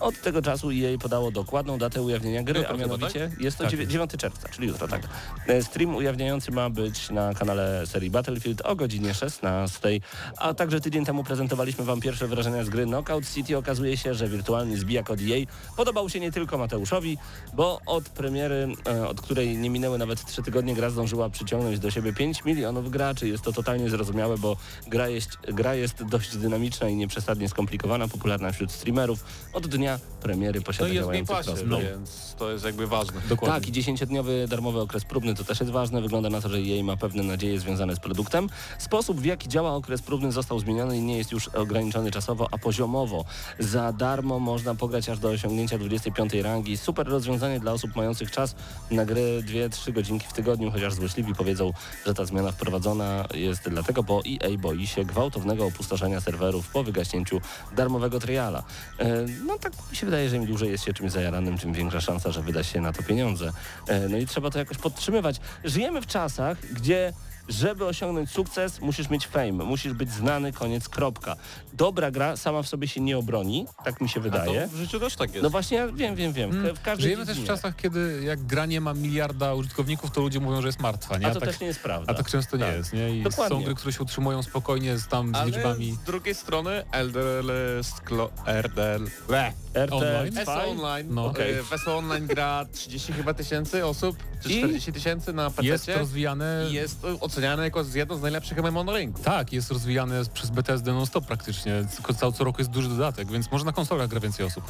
[0.00, 3.86] Od tego czasu EA podało dokładną datę ujawnienia gry, a mianowicie jest to Tak dziewię-
[3.86, 5.02] 9 czerwca, czyli jutro, tak.
[5.46, 10.00] E, Stream ujawniający ma być na kanale serii Battlefield o godzinie 16.
[10.38, 13.58] A także tydzień temu prezentowaliśmy wam pierwsze wrażenia z gry Knockout City.
[13.58, 15.46] Okazuje się, że wirtualny zbijak od EA
[15.76, 17.18] podobał się nie tylko Mateuszowi,
[17.54, 21.90] bo od premiery, e, od której nie minęły nawet 3 tygodnie, gra zdążyła przyciągnąć do
[21.90, 23.28] siebie 5 milionów graczy.
[23.28, 28.52] Jest to totalnie zrozumiałe, bo gra jest, gra jest dość dynamiczna i nieprzesadnie skomplikowana, popularna
[28.52, 29.24] wśród streamerów.
[29.52, 31.84] Od dnia premiery No posiada i jest w Game działający crossplay.
[31.84, 33.20] więc to jest jakby ważne.
[33.28, 33.60] Dokładnie.
[33.60, 36.02] Tak, i 10-dniowy darmowy okres próbny to też jest ważne.
[36.02, 38.48] Wygląda na to, że jej ma pewne nadzieje związane z produktem.
[38.78, 42.58] Sposób, w jaki działa okres próbny został zmieniony i nie jest już ograniczony czasowo, a
[42.58, 43.24] poziomowo.
[43.58, 46.76] Za darmo można pograć aż do osiągnięcia 25 rangi.
[46.76, 48.54] Super rozwiązanie dla osób mających czas
[48.90, 51.72] na gry 2-3 godzinki w tygodniu, chociaż złośliwi powiedzą,
[52.06, 57.40] że ta zmiana wprowadzona jest dlatego, bo EA boi się gwałtownego opustoszenia serwerów po wygaśnięciu
[57.76, 58.62] darmowego triala.
[58.98, 62.00] E, No tak mi się wydaje, że im dłużej jest się czymś zajaranym, tym większa
[62.00, 63.52] szansa, że wyda się na to pieniądze.
[63.88, 65.40] E, No i trzeba to jakoś podtrzymywać.
[65.64, 67.12] Żyjemy w czasach, gdzie
[67.52, 71.36] żeby osiągnąć sukces, musisz mieć fame, musisz być znany, koniec, kropka.
[71.72, 74.62] Dobra gra sama w sobie się nie obroni, tak mi się A wydaje.
[74.62, 75.42] to w życiu też tak jest.
[75.42, 76.50] No właśnie, ja wiem, wiem, wiem.
[76.50, 77.56] Mm, W każdej Żyjemy też w dziedzinie.
[77.56, 81.26] czasach, kiedy jak gra nie ma miliarda użytkowników, to ludzie mówią, że jest martwa, nie?
[81.26, 82.12] A to tak, też nie jest prawda.
[82.12, 82.74] a tak często nie Tak.
[82.76, 83.18] jest, nie?
[83.18, 83.56] I Dokładnie.
[83.58, 85.92] są gry, które się utrzymują spokojnie z tam z Ale liczbami.
[85.92, 87.50] z drugiej strony LDL
[87.82, 88.30] sklo...
[88.46, 89.06] RDL...
[89.28, 89.54] Bleh.
[89.74, 90.44] RTL Online?
[90.46, 90.64] SO?
[90.70, 91.06] Online.
[91.14, 91.22] No.
[91.22, 91.26] No.
[91.30, 91.54] Okej.
[91.62, 94.58] W SO Online gra 30 chyba tysięcy osób, czy I?
[94.58, 95.64] 40 tysięcy na PC.
[95.66, 96.66] Jest rozwijane...
[96.70, 99.22] I jest oceniane jako jedno z najlepszych MMO na rynku.
[99.22, 101.84] Tak, jest rozwijane przez BTSD non-stop praktycznie.
[102.06, 104.64] Co, co, co roku jest duży dodatek, więc może na konsolach gra więcej osób.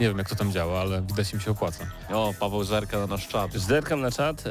[0.00, 1.84] Nie wiem, jak to tam działa, ale widać im się opłaca.
[2.12, 3.52] O, Paweł Zerka na nasz czat.
[3.52, 4.42] Zerkam na czat,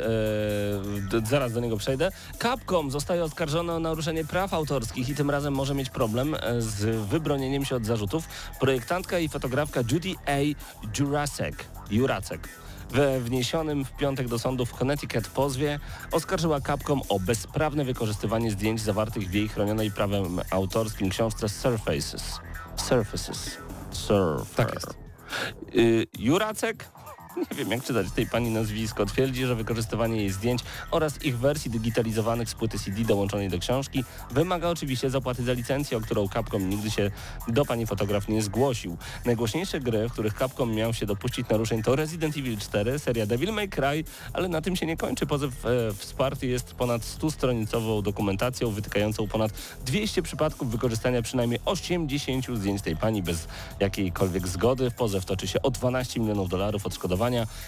[1.11, 2.11] d- zaraz do niego przejdę.
[2.41, 7.07] Capcom zostaje oskarżony o naruszenie praw autorskich i tym razem może mieć problem e, z
[7.07, 8.27] wybronieniem się od zarzutów.
[8.59, 10.31] Projektantka i fotografka Judy A.
[10.99, 12.49] Jurasek, Juracek
[12.93, 15.79] we wniesionym w piątek do sądu w Connecticut pozwie
[16.11, 22.39] oskarżyła Capcom o bezprawne wykorzystywanie zdjęć zawartych w jej chronionej prawem autorskim książce Surfaces.
[22.75, 23.57] Surfaces.
[23.91, 24.55] Surf.
[24.55, 24.97] Tak jest.
[25.75, 26.89] Y, Juracek,
[27.51, 31.71] nie wiem jak czytać tej pani nazwisko, twierdzi, że wykorzystywanie jej zdjęć oraz ich wersji
[31.71, 36.69] digitalizowanych z płyty CD dołączonej do książki wymaga oczywiście zapłaty za licencję, o którą Capcom
[36.69, 37.11] nigdy się
[37.47, 38.97] do pani fotograf nie zgłosił.
[39.25, 43.53] Najgłośniejsze gry, w których Capcom miał się dopuścić naruszeń to Resident Evil 4, seria Devil
[43.53, 45.25] May Cry, ale na tym się nie kończy.
[45.25, 49.51] Pozew e, wsparty jest ponad 100-stronicową dokumentacją wytykającą ponad
[49.85, 53.47] 200 przypadków wykorzystania przynajmniej 80 zdjęć tej pani bez
[53.79, 54.91] jakiejkolwiek zgody.
[54.91, 57.22] Pozew toczy się o 12 milionów dolarów odszkodowania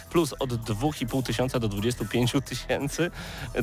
[0.09, 3.11] plus od 2,5 tysiąca do 25 tysięcy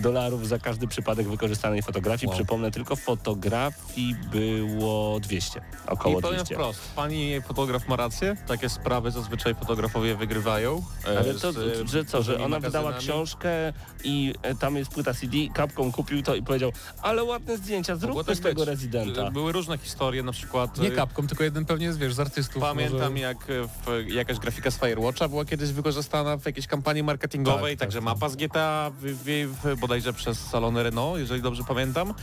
[0.00, 2.26] dolarów za każdy przypadek wykorzystanej fotografii.
[2.28, 2.36] Wow.
[2.36, 6.54] Przypomnę, tylko fotografii było 200, około I powiem 200.
[6.54, 10.82] wprost, pani fotograf ma rację, takie sprawy zazwyczaj fotografowie wygrywają.
[11.06, 13.72] e, Ale to, z, że co, że ona wydała książkę
[14.04, 18.24] i e, tam jest płyta CD, Capcom kupił to i powiedział, ale ładne zdjęcia, zróbmy
[18.24, 18.68] tak z tego być.
[18.68, 19.30] Rezydenta.
[19.30, 20.78] Były różne historie, na przykład...
[20.78, 22.62] Nie e, Capcom, tylko jeden pewnie jest, wiesz, z artystów.
[22.62, 23.22] Pamiętam może...
[23.22, 27.78] jak w, jakaś grafika z Firewatcha była kiedyś wykorzystana w jakiejś kampanii marketingowej, Tak, tak,
[27.78, 28.04] także tak.
[28.04, 32.14] mapa z GTA w, w, w, bodajże przez salony Renault, jeżeli dobrze pamiętam.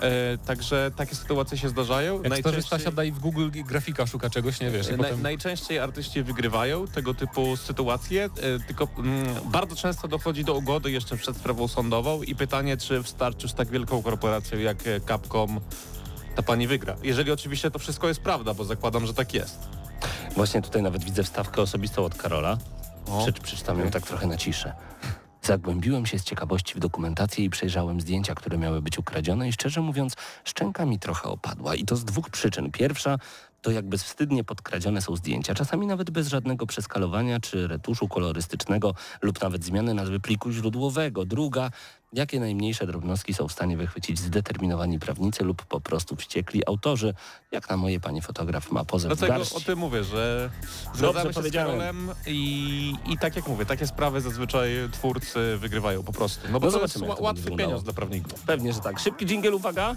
[0.00, 2.22] E, także takie sytuacje się zdarzają.
[2.22, 5.22] Jak starzysta siada i w Google grafika szuka czegoś, nie wiesz, Na, potem...
[5.22, 8.28] Najczęściej artyści wygrywają tego typu sytuacje, e,
[8.66, 13.48] tylko mm, bardzo często dochodzi do ugody jeszcze przed sprawą sądową i pytanie, czy wystarczy
[13.48, 15.60] z tak wielką korporacją jak e, Capcom
[16.36, 16.96] ta pani wygra.
[17.02, 19.58] Jeżeli oczywiście to wszystko jest prawda, bo zakładam, że tak jest.
[20.36, 22.58] Właśnie tutaj nawet widzę wstawkę osobistą od Karola.
[23.06, 24.72] Prze- przeczytam ją tak trochę na ciszę.
[25.42, 29.80] Zagłębiłem się z ciekawości w dokumentację i przejrzałem zdjęcia, które miały być ukradzione i szczerze
[29.80, 30.14] mówiąc,
[30.44, 31.74] szczęka mi trochę opadła.
[31.74, 32.70] I to z dwóch przyczyn.
[32.70, 33.18] Pierwsza
[33.62, 39.42] to jak bezwstydnie podkradzione są zdjęcia, czasami nawet bez żadnego przeskalowania czy retuszu kolorystycznego lub
[39.42, 41.24] nawet zmiany nazwy pliku źródłowego.
[41.24, 41.70] Druga,
[42.16, 47.14] jakie najmniejsze drobnostki są w stanie wychwycić zdeterminowani prawnicy lub po prostu wściekli autorzy,
[47.52, 49.56] jak na moje pani fotograf ma pozę w Dlatego garści.
[49.56, 50.50] o tym mówię, że
[50.94, 51.52] zgadzamy się z.
[51.52, 56.46] Karolem i, i tak jak mówię, takie sprawy zazwyczaj twórcy wygrywają po prostu.
[56.52, 57.68] No bo No to jest zobaczymy, jak ła- to łatwy wyglądało.
[57.68, 58.40] pieniądz dla prawników.
[58.40, 58.98] Pewnie, że tak.
[58.98, 59.94] Szybki dżingiel, uwaga.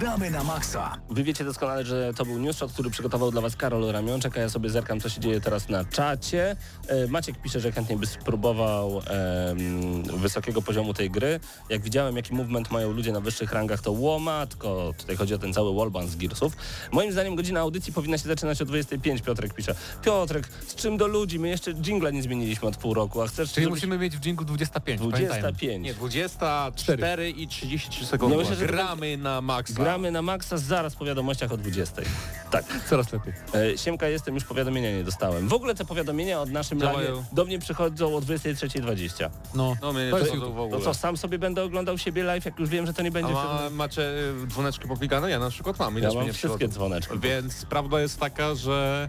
[0.00, 0.96] Gramy na maksa.
[1.10, 4.48] Wy wiecie doskonale, że to był newsshot, który przygotował dla Was Karol Ramionczek, a ja
[4.48, 6.56] sobie zerkam, co się dzieje teraz na czacie.
[6.88, 11.33] E, Maciek pisze, że chętnie by spróbował em, wysokiego poziomu tej gry.
[11.68, 14.94] Jak widziałem, jaki movement mają ludzie na wyższych rangach, to łomatko.
[14.98, 16.52] Tutaj chodzi o ten cały wallband z Gearsów.
[16.92, 19.74] Moim zdaniem godzina audycji powinna się zaczynać o 25, Piotrek pisze.
[20.02, 21.38] Piotrek, z czym do ludzi?
[21.38, 23.52] My jeszcze jingla nie zmieniliśmy od pół roku, a chcesz...
[23.52, 25.28] Czyli żebyś- musimy mieć w dżinglu 25, pamiętajmy.
[25.28, 25.84] 25.
[25.84, 28.34] Nie, 24 i 33 sekundy.
[28.36, 29.74] Ja myślę, że to Gramy na maksa.
[29.74, 32.02] Gramy na maksa zaraz po wiadomościach o 20.
[32.50, 32.64] Tak.
[32.90, 33.32] Coraz lepiej.
[33.54, 35.48] E, Siemka, jestem, już powiadomienia nie dostałem.
[35.48, 37.24] W ogóle te powiadomienia od naszym Działają.
[37.32, 39.30] do mnie przychodzą o 23.20.
[39.54, 40.80] No, No mnie nie To w To ogóle.
[40.80, 43.32] co, sam sobie będę oglądał siebie live, jak już wiem, że to nie A będzie...
[43.32, 45.30] ma, wtedy- macie y, dzwoneczki poplikane?
[45.30, 47.18] Ja na przykład mam i ja mam wszystkie dzwoneczki.
[47.18, 49.08] Więc prawda jest taka, że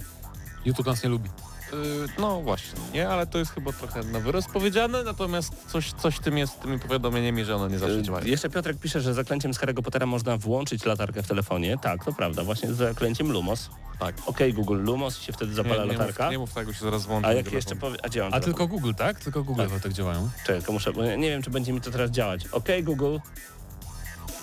[0.66, 1.30] YouTube nas nie lubi.
[1.74, 1.74] y,
[2.20, 6.38] no właśnie, nie, ale to jest chyba trochę na wyrost powiedziane, natomiast coś, coś tym
[6.38, 8.26] jest z tymi powiadomieniami, że one nie zawsze E, działają.
[8.26, 11.78] Jeszcze Piotrek pisze, że zaklęciem z Harry'ego Pottera można włączyć latarkę w telefonie.
[11.82, 13.70] Tak, to prawda, właśnie z zaklęciem Lumos.
[14.00, 14.16] Tak.
[14.26, 16.24] Okej, Google Lumos się wtedy zapala nie, nie latarka.
[16.24, 17.56] Mów, nie mów tak, bo się zaraz włączy A jak mikrofon.
[17.56, 17.98] jeszcze powie...
[18.04, 19.20] A gdzie mam A tylko Google, tak?
[19.20, 19.82] Tylko Google Tak.
[19.82, 20.30] tak działają.
[20.42, 20.94] Czekaj, tylko muszę...
[20.94, 22.48] bo ja Nie wiem, czy będzie mi to teraz działać.
[22.48, 23.18] Okej, Google.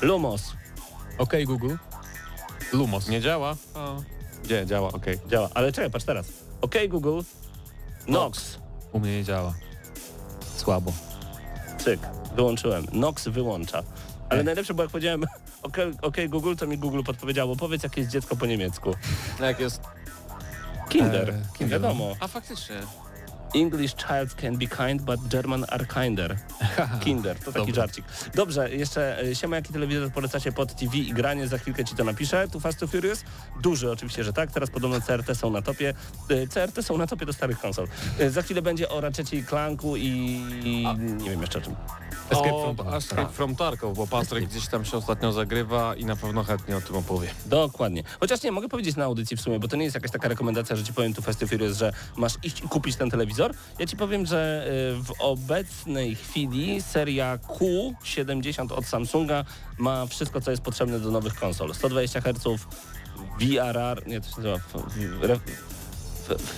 [0.02, 0.52] Lumos.
[1.18, 1.74] Okej, Google.
[2.72, 3.08] Lumos.
[3.08, 3.56] Nie działa?
[4.44, 4.66] Gdzie?
[4.66, 5.18] Działa, okej.
[5.28, 5.48] Działa.
[5.54, 6.26] Ale czekaj, patrz teraz.
[6.60, 7.20] Okej, Google.
[8.08, 8.58] Nox.
[8.92, 9.54] U mnie nie działa.
[10.56, 10.92] Słabo.
[11.78, 12.00] Cyk,
[12.36, 12.86] wyłączyłem.
[12.92, 13.82] Nox wyłącza.
[14.28, 14.46] Ale Ech.
[14.46, 15.24] najlepsze było jak powiedziałem
[15.62, 18.94] OK, okay Google, to mi Google podpowiedziało, powiedz jakie jest dziecko po niemiecku.
[19.40, 19.82] Jak jest?
[20.88, 22.16] Kinder, Eee, kinder, wiadomo.
[22.20, 22.76] A faktycznie.
[23.54, 26.36] English child can be kind, but German are kinder.
[27.04, 27.74] Kinder, to taki Dobra.
[27.74, 28.04] żarcik.
[28.34, 32.04] Dobrze, jeszcze e, siema, jaki telewizor polecacie pod TV i granie, za chwilkę ci to
[32.04, 32.48] napiszę.
[32.52, 33.24] Tu Fast to Furious?
[33.62, 34.52] Duży oczywiście, że tak.
[34.52, 35.94] Teraz podobno CRT są na topie.
[36.30, 37.88] E, CRT są na topie do starych konsol.
[38.18, 40.10] E, Za chwilę będzie o Ratchetie i Clanku i
[40.96, 41.74] nie wiem jeszcze o czym.
[42.30, 42.94] Escape o, from.
[42.94, 46.80] Escape from Tarkov, bo Patryk gdzieś tam się ostatnio zagrywa i na pewno chętnie o
[46.80, 47.28] tym opowie.
[47.46, 48.02] Dokładnie.
[48.20, 50.76] Chociaż nie, mogę powiedzieć na audycji w sumie, bo to nie jest jakaś taka rekomendacja,
[50.76, 53.41] że ci powiem tu Fast and Furious, że masz iść i kupić ten telewizor.
[53.78, 54.66] Ja ci powiem, że
[54.98, 59.44] y, w obecnej chwili seria Q70 od Samsunga
[59.78, 61.74] ma wszystko, co jest potrzebne do nowych konsol.
[61.74, 62.44] 120 Hz,
[63.40, 64.58] VRR, nie, to się nazywa,
[65.22, 65.38] re-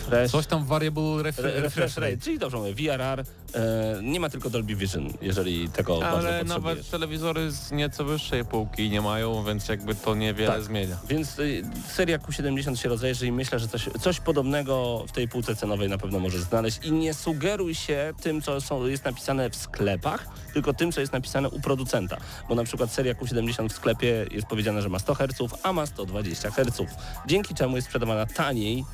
[0.09, 2.23] fresh, Coś tam variable ref re- refresh rate, rate.
[2.23, 3.25] czyli dobrze mówię, VRR.
[3.55, 8.45] E, nie ma tylko Dolby Vision, jeżeli tego bardzo Ale nawet telewizory z nieco wyższej
[8.45, 10.63] półki nie mają, więc jakby to niewiele Tak.
[10.63, 10.97] zmienia.
[11.09, 15.57] Więc y, seria Q70 się rozejrzy i myślę, że coś, coś podobnego w tej półce
[15.57, 16.79] cenowej na pewno możesz znaleźć.
[16.85, 21.13] I nie sugeruj się tym, co są, jest napisane w sklepach, tylko tym, co jest
[21.13, 22.17] napisane u producenta.
[22.49, 25.87] Bo na przykład seria Q70 w sklepie jest powiedziane, że ma 100 Hz, a ma
[25.87, 26.83] 120 Hz.
[27.27, 28.85] Dzięki czemu jest sprzedawana taniej.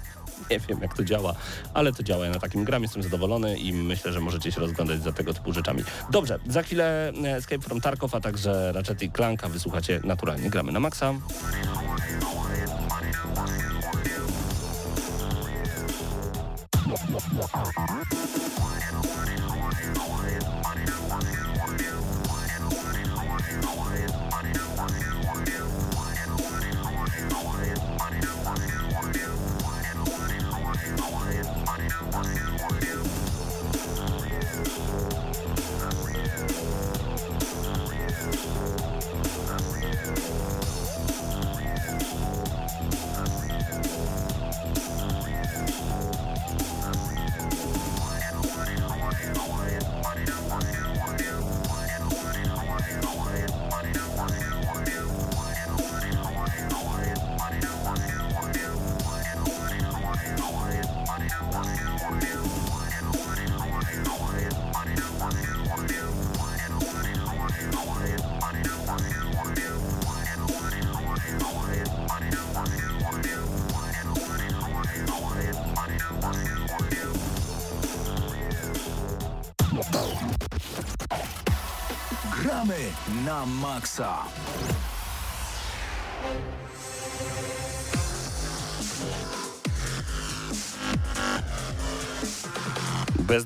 [0.51, 1.35] Nie wiem, jak to działa,
[1.75, 2.25] ale to działa.
[2.27, 5.52] Ja na takim gram jestem zadowolony i myślę, że możecie się rozglądać za tego typu
[5.52, 5.84] rzeczami.
[6.10, 10.50] Dobrze, za chwilę e, Escape from Tarkov, a także Ratchet i Clanka wysłuchacie naturalnie.
[10.50, 11.14] Gramy na maksa.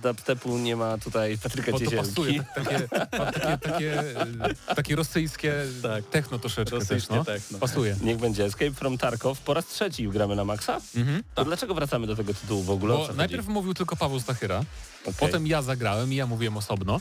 [0.08, 5.54] Dubstepu nie ma tutaj Patryka Bo to pasuje, tak, takie, takie, takie, e, takie rosyjskie
[5.82, 6.04] Tak.
[6.04, 7.24] techno troszeczkę Rosyjskie też, no.
[7.24, 7.58] techno.
[7.58, 7.96] Pasuje.
[8.02, 9.40] Niech będzie Escape from Tarkov.
[9.40, 10.80] Po raz trzeci gramy na maksa?
[10.96, 11.22] Mhm.
[11.34, 12.94] To dlaczego wracamy do tego tytułu w ogóle?
[12.94, 14.64] Bo najpierw mówił tylko Paweł Stachyra,
[15.02, 15.14] Okej.
[15.20, 17.00] potem ja zagrałem i ja mówiłem osobno,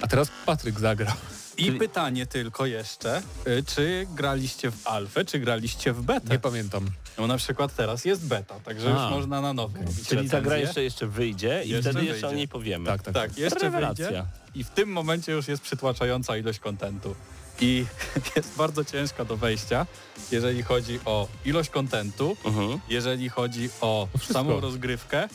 [0.00, 1.14] a teraz Patryk zagrał.
[1.60, 6.28] I Czyli- pytanie tylko jeszcze, y, czy graliście w alfę, czy graliście w betę?
[6.32, 6.90] Nie pamiętam.
[7.18, 9.02] No na przykład teraz jest beta, także A.
[9.04, 10.58] już można na nowo Czyli ta gra recenzję.
[10.66, 12.36] jeszcze, jeszcze wyjdzie i Jeszcze wtedy jeszcze o wyjdzie.
[12.36, 12.86] niej powiemy.
[12.86, 13.14] Tak, tak.
[13.14, 14.06] Tak, jeszcze Rewelacja.
[14.06, 17.14] wyjdzie i w tym momencie już jest przytłaczająca ilość kontentu.
[17.60, 17.84] I
[18.36, 19.86] jest bardzo ciężka do wejścia,
[20.32, 22.80] jeżeli chodzi o ilość kontentu, Mhm.
[22.88, 24.34] jeżeli chodzi o wszystko.
[24.34, 25.28] samą rozgrywkę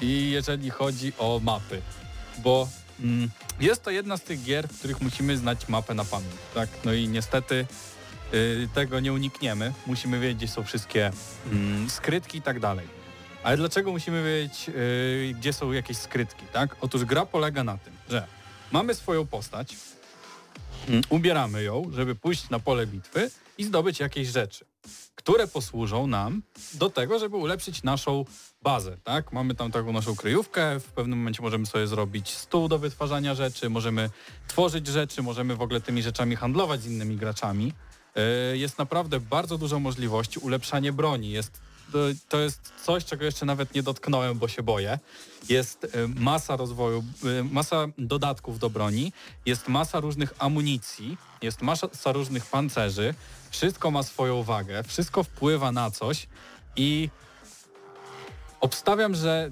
[0.00, 1.82] i jeżeli chodzi o mapy.
[2.38, 2.68] Bo
[3.60, 6.34] jest to jedna z tych gier, w których musimy znać mapę na pamięć.
[6.54, 6.68] Tak?
[6.84, 7.66] No i niestety
[8.34, 9.72] y, tego nie unikniemy.
[9.86, 11.12] Musimy wiedzieć, gdzie są wszystkie
[11.52, 12.86] mm, skrytki i tak dalej.
[13.42, 16.44] Ale dlaczego musimy wiedzieć, y, gdzie są jakieś skrytki?
[16.52, 16.76] Tak?
[16.80, 18.26] Otóż gra polega na tym, że
[18.72, 19.76] mamy swoją postać,
[20.88, 24.64] mm, ubieramy ją, żeby pójść na pole bitwy i zdobyć jakieś rzeczy
[25.14, 26.42] które posłużą nam
[26.74, 28.24] do tego, żeby ulepszyć naszą
[28.62, 29.32] bazę, tak?
[29.32, 33.70] Mamy tam taką naszą kryjówkę, w pewnym momencie możemy sobie zrobić stół do wytwarzania rzeczy,
[33.70, 34.10] możemy
[34.48, 37.72] tworzyć rzeczy, możemy w ogóle tymi rzeczami handlować z innymi graczami.
[38.50, 41.30] Yy, Jest naprawdę bardzo dużo możliwości, ulepszanie broni.
[41.30, 41.60] Jest
[42.28, 44.98] to, jest coś, czego jeszcze nawet nie dotknąłem, bo się boję.
[45.48, 49.12] Jest y, masa rozwoju, y, masa dodatków do broni,
[49.46, 53.14] jest masa różnych amunicji, jest masa różnych pancerzy,
[53.50, 56.26] wszystko ma swoją wagę, wszystko wpływa na coś.
[56.76, 57.08] I
[58.66, 59.50] obstawiam, że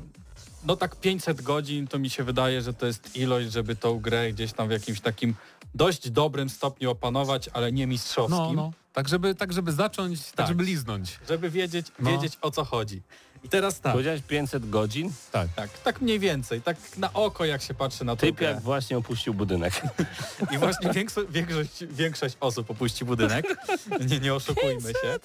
[0.64, 4.32] no tak 500 godzin to mi się wydaje, że to jest ilość, żeby tą grę
[4.32, 5.34] gdzieś tam w jakimś takim
[5.74, 8.38] dość dobrym stopniu opanować, ale nie mistrzowskim.
[8.38, 8.72] No, no.
[8.92, 10.48] Tak żeby, tak, żeby zacząć, tak, Tak.
[10.48, 11.18] żeby liznąć.
[11.28, 12.10] Żeby wiedzieć, No.
[12.10, 13.02] wiedzieć o co chodzi.
[13.44, 15.12] I teraz tak, Powiedziałeś 500 godzin?
[15.32, 15.48] Tak.
[15.56, 18.98] tak, tak mniej więcej, tak na oko jak się patrzy na tę Typ jak właśnie
[18.98, 19.82] opuścił budynek.
[20.54, 23.46] I właśnie większo- większość, większość osób opuści budynek.
[24.10, 25.18] Nie, nie oszukujmy się.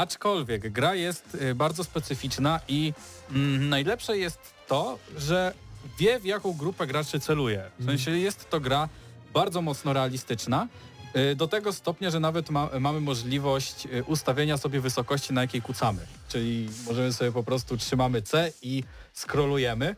[0.00, 2.92] Aczkolwiek gra jest y, bardzo specyficzna i
[3.30, 4.38] mm, najlepsze jest
[4.68, 5.54] to, że
[5.98, 7.70] wie w jaką grupę graczy celuje.
[7.78, 8.88] W sensie jest to gra
[9.34, 10.68] bardzo mocno realistyczna.
[11.16, 15.62] y, Do tego stopnia, że nawet ma, mamy możliwość y, ustawienia sobie wysokości, na jakiej
[15.62, 16.06] kucamy.
[16.28, 18.84] Czyli możemy sobie po prostu trzymamy C i
[19.14, 19.96] scrollujemy.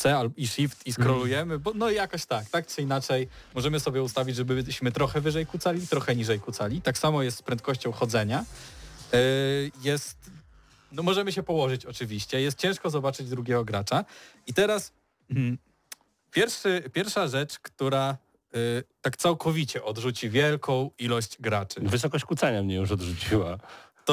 [0.00, 4.36] C i Shift i scrollujemy, bo no jakoś tak, tak czy inaczej możemy sobie ustawić,
[4.36, 6.82] żebyśmy trochę wyżej kucali, trochę niżej kucali.
[6.82, 8.44] Tak samo jest z prędkością chodzenia.
[9.12, 9.18] Yy,
[9.82, 10.16] Jest,
[10.92, 14.04] no możemy się położyć oczywiście, jest ciężko zobaczyć drugiego gracza.
[14.46, 14.92] I teraz
[15.30, 15.58] mm,
[16.30, 18.16] pierwszy, pierwsza rzecz, która
[18.52, 23.58] yy, tak całkowicie odrzuci wielką ilość graczy, Wysokość kucania mnie już odrzuciła.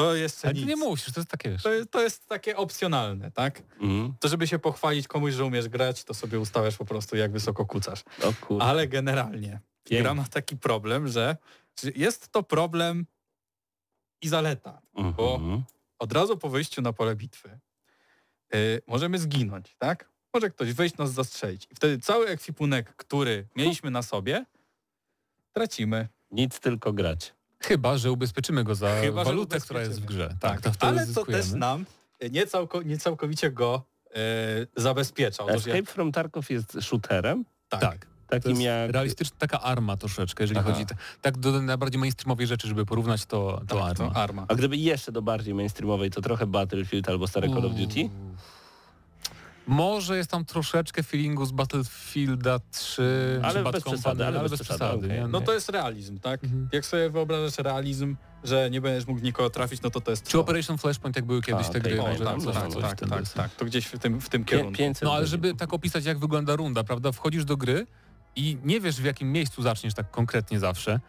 [0.00, 1.62] To jeszcze Ale ty nie musisz, to jest takie, wiesz.
[1.62, 3.62] To, jest- to jest takie opcjonalne, tak?
[3.80, 4.14] Mhm.
[4.20, 7.66] To żeby się pochwalić komuś, że umiesz grać, to sobie ustawiasz po prostu jak wysoko
[7.66, 8.02] kucasz.
[8.22, 8.64] O kurde.
[8.64, 10.02] Ale generalnie Pięknie.
[10.02, 11.36] gra ma taki problem, że
[11.82, 13.06] że jest to problem
[14.22, 14.82] i zaleta.
[15.16, 15.62] bo- Mhm.
[15.98, 17.58] Od razu po wyjściu na pole bitwy
[18.52, 20.08] yy, możemy zginąć, tak?
[20.34, 21.66] Może ktoś wejść nas zastrzelić.
[21.70, 24.44] I wtedy cały ekwipunek, który mieliśmy na sobie,
[25.52, 26.08] tracimy.
[26.30, 27.34] Nic, tylko grać.
[27.62, 30.24] Chyba, że ubezpieczymy go za Chyba, walutę, która jest w grze.
[30.24, 30.40] ubezpieczymy.
[30.40, 31.84] Tak, to wtedy Ale to też nam
[32.30, 34.20] nie, całko, nie całkowicie go yy,
[34.76, 35.42] zabezpiecza.
[35.44, 37.44] Otóż Escape jak, from Tarkov jest shooterem?
[37.68, 37.80] tak.
[37.80, 38.06] Tak.
[38.28, 38.90] Takim jak...
[38.90, 40.72] realistyczna, taka arma troszeczkę, jeżeli Aha.
[40.72, 40.86] chodzi
[41.22, 44.14] tak do najbardziej mainstreamowej rzeczy, żeby porównać to, to tak, arma.
[44.14, 44.44] to arma.
[44.48, 48.10] A gdyby jeszcze do bardziej mainstreamowej, to trochę Battlefield albo stare Call of Duty?
[49.68, 54.62] Może jest tam troszeczkę feelingu z Battlefielda 3, Ale bez Company, przesady, ale ale bez
[54.62, 55.28] przesady, nie?
[55.28, 56.44] No to jest realizm, tak?
[56.44, 56.68] Mhm.
[56.72, 60.32] Jak sobie wyobrażasz realizm, że nie będziesz mógł nikogo trafić, no to to jest Czy
[60.32, 60.40] to.
[60.40, 62.98] Operation Flashpoint, jak były kiedyś A, te gry, o, może tam coś, tak, coś tak,
[62.98, 63.42] tym tak, deseń.
[63.42, 64.78] tak, to gdzieś w tym, w tym kierunku.
[64.78, 67.12] 500 No ale żeby tak opisać, jak wygląda runda, prawda?
[67.12, 67.86] Wchodzisz do gry
[68.36, 71.00] i nie wiesz, w jakim miejscu zaczniesz tak konkretnie zawsze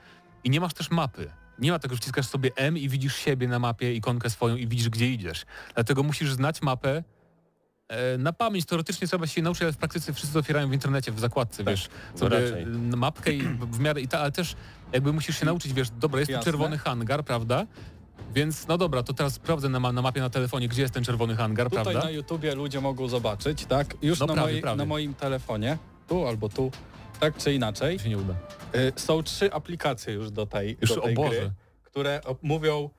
[0.44, 1.32] i nie masz też mapy.
[1.60, 4.68] Nie ma tego, że wciskasz sobie M i widzisz siebie na mapie, ikonkę swoją i
[4.68, 5.46] widzisz, gdzie idziesz.
[5.76, 7.04] Dlatego musisz znać mapę
[8.18, 8.66] na pamięć.
[8.66, 11.90] Teoretycznie trzeba się nauczyć, ale w praktyce wszyscy otwierają w internecie, w zakładce, Tak, wiesz,
[12.16, 12.66] sobie raczej.
[12.98, 14.56] mapkę i w miarę, i ta, ale też
[14.94, 16.52] jakby musisz się nauczyć, wiesz, dobra, jest tu Jasne.
[16.52, 17.66] czerwony hangar, prawda?
[18.36, 21.04] Więc no dobra, to teraz sprawdzę na, ma- na mapie na telefonie, gdzie jest ten
[21.04, 22.04] czerwony hangar, Tutaj prawda?
[22.04, 23.96] na YouTubie ludzie mogą zobaczyć, tak?
[24.02, 24.78] Już No na, prawie, mojej, prawie.
[24.78, 25.78] na moim telefonie,
[26.08, 26.72] tu albo tu,
[27.20, 28.34] tak czy inaczej, się nie uda.
[28.76, 31.52] y, są trzy aplikacje już do tej, Już do tej gry,
[31.84, 32.90] które mówią,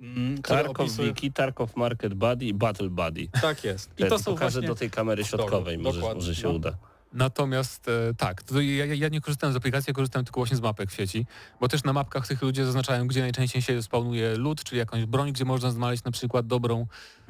[0.00, 1.08] mm, Tarkov opisują...
[1.08, 3.28] Wiki, Tarkov Market Buddy i Battle Buddy.
[3.42, 3.90] Tak jest.
[3.98, 4.68] I to są pokażę właśnie...
[4.68, 6.54] do tej kamery środkowej, może, może się no.
[6.54, 6.76] uda.
[7.12, 10.56] Natomiast e, tak, to ja, ja- ja nie korzystałem z aplikacji, ja korzystałem tylko właśnie
[10.56, 11.26] z mapek w sieci,
[11.60, 15.32] bo też na mapkach tych ludzie zaznaczają, gdzie najczęściej się spawnuje lód, czyli jakąś broń,
[15.32, 16.86] gdzie można znaleźć na przykład dobrą,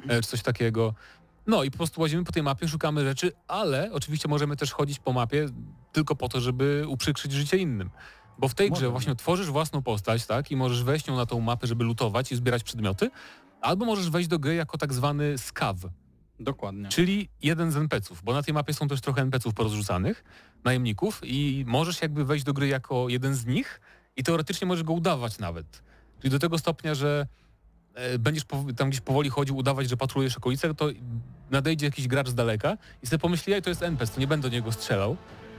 [0.07, 0.93] e, czy coś takiego.
[1.47, 4.99] No i po prostu łazimy po tej mapie, szukamy rzeczy, ale oczywiście możemy też chodzić
[4.99, 5.45] po mapie
[5.91, 7.89] tylko po to, żeby uprzykrzyć życie innym.
[8.39, 8.91] Bo w tej grze Możemy.
[8.91, 12.35] właśnie tworzysz własną postać, tak, i możesz wejść nią na tą mapę, żeby lutować i
[12.35, 13.09] zbierać przedmioty,
[13.61, 15.75] albo możesz wejść do gry jako tak zwany skaw,
[16.39, 16.89] Dokładnie.
[16.89, 20.23] czyli jeden z NPC-ów, bo na tej mapie są też trochę NPC-ów porozrzucanych,
[20.63, 23.81] najemników i możesz jakby wejść do gry jako jeden z nich
[24.15, 25.83] i teoretycznie możesz go udawać nawet.
[26.19, 27.27] Czyli do tego stopnia, że
[27.93, 28.43] e, będziesz
[28.77, 30.89] tam gdzieś powoli chodził, udawać, że patrujesz okolice, to
[31.51, 34.49] nadejdzie jakiś gracz z daleka i sobie pomyśli, ej, to jest NPC, to nie będę
[34.49, 35.17] do niego strzelał,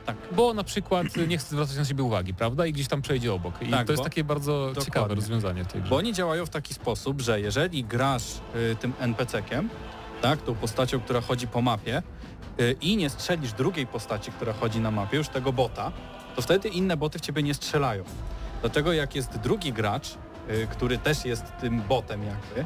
[0.09, 0.17] Tak.
[0.33, 2.67] bo na przykład e, nie chce zwracać na siebie uwagi, prawda?
[2.67, 3.63] I gdzieś tam przejdzie obok.
[3.63, 4.85] I Tak, to jest takie bardzo Dokładnie.
[4.85, 5.91] ciekawe rozwiązanie tej grze.
[5.91, 8.35] Bo oni działają w taki sposób, że jeżeli grasz
[8.73, 9.69] y, tym NPC-kiem,
[10.23, 12.03] tak, tą postacią, która chodzi po mapie
[12.61, 15.93] y, i nie strzelisz drugiej postaci, która chodzi na mapie, już tego bota,
[16.37, 18.05] to wtedy inne boty w ciebie nie strzelają.
[18.61, 20.09] Dlatego jak jest drugi gracz,
[20.51, 22.65] y, który też jest tym botem jakby,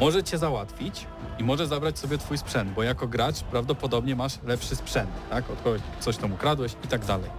[0.00, 1.06] może cię załatwić
[1.38, 5.60] i może zabrać sobie twój sprzęt, bo jako gracz prawdopodobnie masz lepszy sprzęt, tak, od
[5.62, 7.30] kogoś coś tam ukradłeś i tak dalej.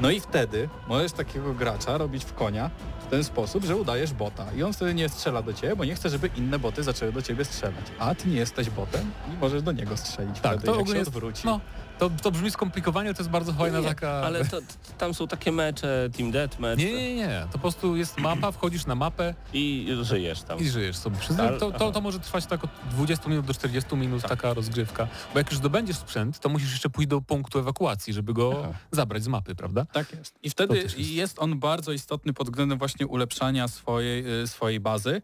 [0.00, 4.46] No i wtedy możesz takiego gracza robić w konia w ten sposób, że udajesz bota
[4.56, 7.22] i on wtedy nie strzela do ciebie, bo nie chce, żeby inne boty zaczęły do
[7.22, 7.84] ciebie strzelać.
[7.98, 10.92] A ty nie jesteś botem i możesz do niego strzelić Tak, wtedy, to jak ogólnie
[10.92, 11.42] się jest- odwróci.
[11.44, 11.60] No,
[11.98, 14.10] to, to brzmi skomplikowanie, to jest bardzo fajna Nie, taka...
[14.10, 14.66] Ale to, to,
[14.98, 17.40] tam są takie mecze, Team Deathmatch Nie, nie, nie.
[17.46, 20.58] To po prostu jest mapa, wchodzisz na mapę i żyjesz tam.
[20.58, 21.16] i żyjesz sobie.
[21.60, 25.08] To, to, to może trwać tak od 20 minut do 40 minut taka rozgrywka.
[25.32, 28.72] Bo jak już zdobędziesz sprzęt, to musisz jeszcze pójść do punktu ewakuacji, żeby go Aha.
[28.92, 29.84] zabrać z mapy, prawda?
[29.92, 30.34] Tak jest.
[30.42, 31.38] I wtedy jest- jest.
[31.38, 35.22] on bardzo istotny pod względem właśnie ulepszania swojej, y, swojej bazy,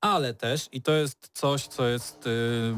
[0.00, 2.74] ale też, i to jest coś, co jest, y,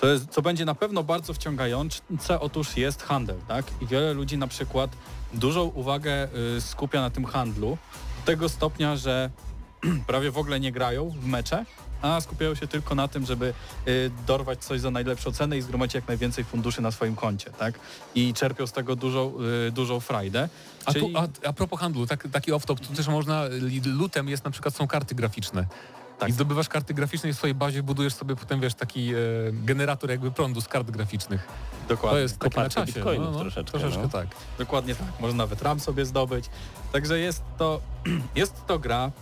[0.00, 3.64] co jest, co będzie na pewno bardzo wciągające, otóż jest handel, tak?
[3.80, 4.90] I wiele ludzi na przykład
[5.34, 7.78] dużą uwagę y, skupia na tym handlu,
[8.20, 9.30] do tego stopnia, że
[10.06, 11.64] prawie w ogóle nie grają w mecze,
[12.02, 13.54] a skupiają się tylko na tym, żeby
[13.88, 17.80] y, dorwać coś za najlepszą cenę i zgromadzić jak najwięcej funduszy na swoim koncie, tak?
[18.14, 19.32] I czerpią z tego dużą,
[19.68, 20.48] y, dużą frajdę.
[20.84, 23.44] A, Czyli- tu, a, a propos handlu, tak, taki off-top, tu też można,
[23.84, 25.66] lutem jest na przykład, są karty graficzne.
[26.18, 26.28] Tak.
[26.28, 29.16] I zdobywasz karty graficzne i w swojej bazie budujesz sobie potem, wiesz, taki e,
[29.52, 31.48] generator jakby prądu z kart graficznych.
[31.88, 32.16] Dokładnie.
[32.16, 32.92] To jest takie na czasie.
[32.92, 34.08] bitcoinów troszeczkę, Troszeczkę no.
[34.08, 34.26] tak.
[34.58, 35.06] Dokładnie tak.
[35.20, 36.44] Można nawet RAM sobie zdobyć.
[36.92, 37.80] Także jest to,
[38.34, 39.12] jest to gra mm,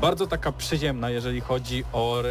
[0.00, 2.22] bardzo taka przyziemna, jeżeli chodzi o,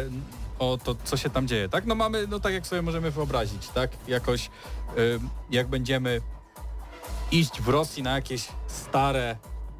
[0.58, 1.68] o to, co się tam dzieje.
[1.68, 4.50] Tak, no mamy, no tak jak sobie możemy wyobrazić, tak, jakoś
[4.98, 6.20] ym, jak będziemy
[7.30, 9.36] iść w Rosji na jakieś stare,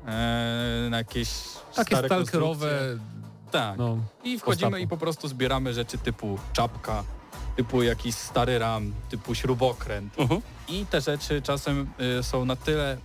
[0.07, 1.29] e, na jakieś
[1.75, 3.23] Takie stare stalkerowe, konstrukcje.
[3.51, 3.79] Tak.
[3.79, 4.85] no, I wchodzimy postapo.
[4.85, 7.05] i po prostu zbieramy rzeczy typu czapka,
[7.57, 10.19] typu jakiś stary ram, typu śrubokręt.
[10.19, 10.41] Mhm.
[10.69, 12.97] I te rzeczy czasem y, są na tyle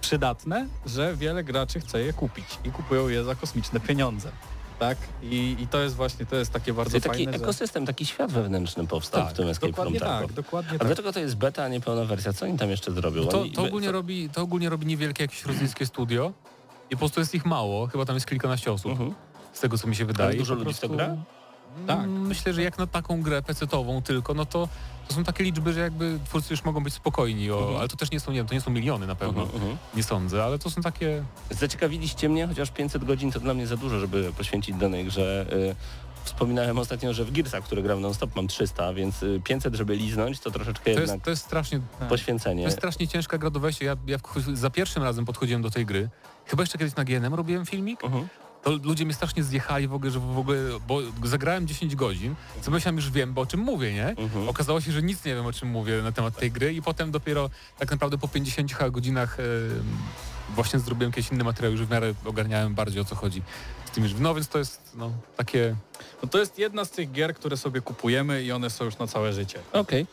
[0.00, 4.30] przydatne, że wiele graczy chce je kupić i kupują je za kosmiczne pieniądze.
[4.78, 4.98] Tak?
[5.22, 7.38] I, i to jest właśnie, to jest takie bardzo Czyli taki fajne, że...
[7.44, 10.86] ekosystem, taki świat wewnętrzny powstał Tak, w tym Escape Dokładnie from tak, dokładnie A tak.
[10.86, 12.32] dlaczego to jest beta, a nie pełna wersja?
[12.32, 13.26] Co oni tam jeszcze zrobią?
[13.26, 16.32] To, to, ogólnie co- robi, to ogólnie robi niewielkie jakieś rosyjskie studio
[16.90, 19.14] i po prostu jest ich mało, chyba tam jest kilkanaście osób, Mhm.
[19.52, 20.28] z tego co mi się wydaje.
[20.28, 21.16] Ale dużo po ludzi w to prostu- gra?
[21.86, 21.98] Tak.
[21.98, 24.68] Mm, Myślę, że jak na taką grę pecetową tylko, no to,
[25.08, 27.76] to są takie liczby, że jakby twórcy już mogą być spokojni, o, Mhm.
[27.78, 29.78] ale to też nie są, nie wiem, to nie są miliony na pewno, Mhm, mhm.
[29.94, 31.24] nie sądzę, ale to są takie...
[31.50, 35.46] Zaciekawiliście mnie, chociaż 500 godzin to dla mnie za dużo, żeby poświęcić danej grze.
[35.52, 35.76] Y,
[36.24, 40.40] Wspominałem ostatnio, że w Gearsach, które gram non-stop mam 300, więc y, 500, żeby liznąć,
[40.40, 42.08] to troszeczkę To jednak jest, to jest strasznie Tak.
[42.08, 42.62] poświęcenie.
[42.62, 43.84] To jest strasznie ciężka gra do wejścia.
[43.84, 46.08] Ja, ja wcho- za pierwszym razem podchodziłem do tej gry.
[46.46, 48.04] Chyba jeszcze kiedyś na GNM robiłem filmik.
[48.04, 48.28] Mhm.
[48.62, 52.70] To ludzie mnie strasznie zjechali w ogóle, że w ogóle, bo zagrałem 10 godzin, co
[52.70, 54.08] myślałem już wiem, bo o czym mówię, nie?
[54.08, 54.48] Mhm.
[54.48, 57.10] Okazało się, że nic nie wiem o czym mówię na temat tej gry i potem
[57.10, 59.36] dopiero tak naprawdę po 50 chyba godzinach
[60.54, 63.42] właśnie zrobiłem jakieś inne materiały, już w miarę ogarniałem bardziej o co chodzi
[63.84, 65.76] z tymi No więc to jest no, takie...
[66.22, 69.06] No to jest jedna z tych gier, które sobie kupujemy i one są już na
[69.06, 69.58] całe życie.
[69.72, 70.06] Okej.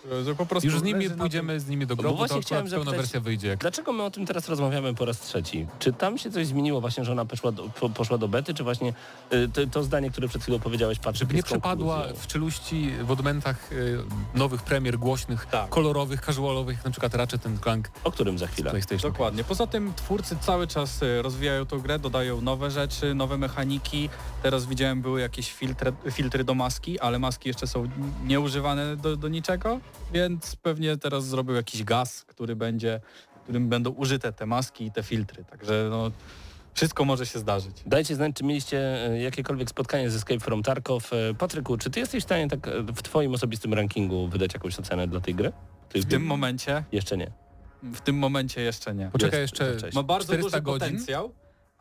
[0.50, 2.98] Prostu Już z nimi pójdziemy z nimi do Bo grobu, właśnie to chciałem pełna zapytać-
[2.98, 3.48] wersja wyjdzie.
[3.48, 3.60] Jak...
[3.60, 5.68] Dlaczego my o tym teraz rozmawiamy po raz trzeci?
[5.80, 8.64] Czy tam się coś zmieniło właśnie, że ona poszła do, po, poszła do bety, czy
[8.64, 8.94] właśnie
[9.34, 12.24] y, to, to zdanie, które przed chwilą powiedziałeś, Patryk, Żeby nie przepadła konkluzją?
[12.24, 13.98] w czeluści w odmętach y,
[14.34, 15.70] nowych premier głośnych, Tak.
[15.70, 18.72] kolorowych, casualowych, jak na przykład Ratchet Clank O którym za chwilę.
[19.02, 19.44] Dokładnie.
[19.44, 24.10] Poza tym twórcy cały czas y, rozwijają tą grę, dodają nowe rzeczy, nowe mechaniki.
[24.44, 27.90] Teraz widziałem, były jakieś filtry, filtry do maski, ale maski jeszcze są
[28.26, 29.80] nieużywane do, do niczego,
[30.14, 33.02] więc pewnie teraz zrobił jakiś gaz, który będzie,
[33.44, 35.46] którym będą użyte te maski i te filtry.
[35.46, 36.12] Także no,
[36.74, 37.76] Wszystko może się zdarzyć.
[37.86, 41.12] Dajcie znać, czy mieliście e, jakiekolwiek spotkanie z Escape from Tarkov.
[41.14, 44.80] E, Patryku, czy ty jesteś w stanie tak e, w twoim osobistym rankingu wydać jakąś
[44.80, 45.52] ocenę dla tej gry?
[45.90, 47.32] Ty W tym momencie, Jeszcze nie.
[47.84, 49.10] w tym momencie jeszcze nie.
[49.12, 49.90] Poczekaj Jest jeszcze.
[49.94, 50.80] Ma bardzo 400 duży godzin.
[50.80, 51.34] potencjał,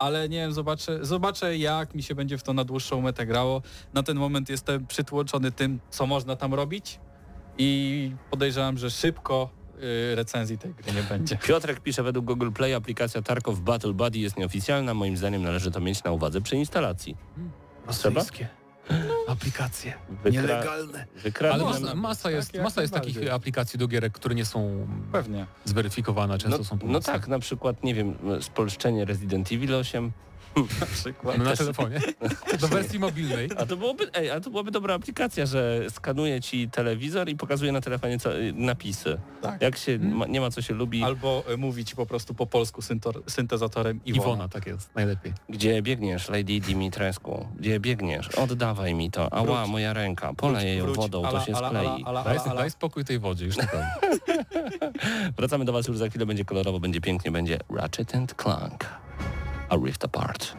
[0.03, 3.61] ale nie wiem, zobaczę, zobaczę jak mi się będzie w to na dłuższą metę grało.
[3.93, 6.99] Na ten moment jestem przytłoczony tym, co można tam robić
[7.57, 9.49] i podejrzewam, że szybko
[10.11, 11.37] y, recenzji tej gry nie będzie.
[11.47, 14.93] Piotrek pisze, według Google Play aplikacja Tarkov Battle Buddy jest nieoficjalna.
[14.93, 17.17] Moim zdaniem należy to mieć na uwadze przy instalacji.
[17.91, 18.21] Trzeba?
[18.89, 19.93] Rosyjskie aplikacje.
[20.23, 21.05] Wykra- Nielegalne.
[21.51, 24.87] Ale masa, masa jest, Tak, jak masa jest takich aplikacji do gierek, które nie są
[25.11, 25.45] Pewnie.
[25.65, 27.13] zweryfikowane, często no, są no pomocne.
[27.13, 30.11] tak, na przykład, nie wiem, spolszczenie Resident Evil 8.
[30.79, 31.37] Na przykład.
[31.37, 31.99] No na telefonie.
[32.61, 33.49] Do wersji mobilnej.
[33.57, 37.71] A to byłoby, ej, a to byłaby dobra aplikacja, że skanuje ci telewizor i pokazuje
[37.71, 39.17] na telefonie co, napisy.
[39.41, 39.61] Tak.
[39.61, 42.47] Jak się ma, nie ma co się lubi, Albo y, mówi ci po prostu po
[42.47, 44.23] polsku syntor, syntezatorem Iwona.
[44.27, 45.33] Iwona, tak jest, najlepiej.
[45.49, 47.47] gdzie biegniesz, Lady Dimitrescu?
[47.59, 48.29] Gdzie biegniesz?
[48.29, 49.33] Oddawaj mi to.
[49.33, 49.71] Ała, Wróć.
[49.71, 50.33] moja ręka.
[50.33, 51.85] Poleję ją wodą, to Ala, się ala, sklei.
[51.87, 52.55] ala, ala, Daj, ala, ala.
[52.61, 53.87] daj spokój tej wodzie, już naprawdę.
[55.37, 58.85] Wracamy do Was już za chwilę, będzie kolorowo, będzie pięknie, będzie Ratchet and Clank.
[59.73, 60.53] A Rift Apart.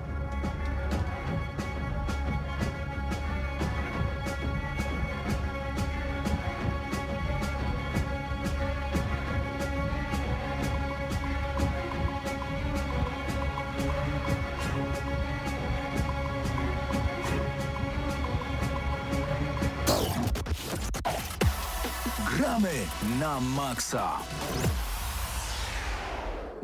[22.35, 22.83] Gramy
[23.21, 24.19] na maksa.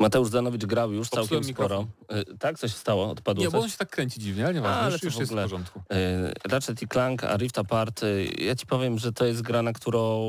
[0.01, 1.87] Mateusz Zanowicz grał już całkiem Popsułem sporo.
[2.33, 2.59] Y, Tak?
[2.59, 3.09] Co się stało?
[3.09, 3.63] Odpadło Nie, bo coś?
[3.63, 5.79] on się tak kręci dziwnie, ale nieważne, Ale już, już w jest w porządku.
[5.79, 9.61] Y, Ratchet i Clank, a Rift Apart, y, ja ci powiem, że to jest gra,
[9.61, 10.21] na którą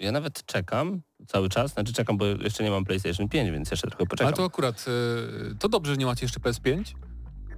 [0.00, 1.72] ja nawet czekam cały czas.
[1.72, 4.26] Znaczy czekam, bo jeszcze nie mam PlayStation 5, więc jeszcze trochę poczekam.
[4.26, 4.84] Ale to akurat,
[5.58, 6.82] to dobrze, że nie macie jeszcze PS5,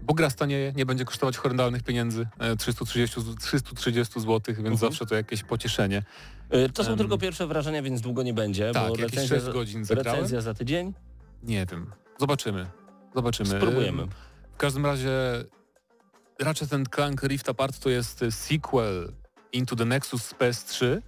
[0.03, 4.77] bo gra stanieje, nie będzie kosztować horrendalnych pieniędzy, e, 330, z- 330 zł, więc Mhm.
[4.77, 6.03] zawsze to jakieś pocieszenie.
[6.75, 9.85] To są Em, tylko pierwsze wrażenia, więc długo nie będzie, Tak, bo recenzja, 6 godzin
[9.91, 10.93] recenzja za tydzień.
[11.43, 12.67] Nie wiem, zobaczymy.
[13.15, 13.49] Zobaczymy.
[13.49, 14.07] Spróbujemy.
[14.53, 15.11] W każdym razie
[16.41, 19.13] Ratchet Clank Rift Apart to jest sequel
[19.53, 21.01] Into the Nexus z PS3,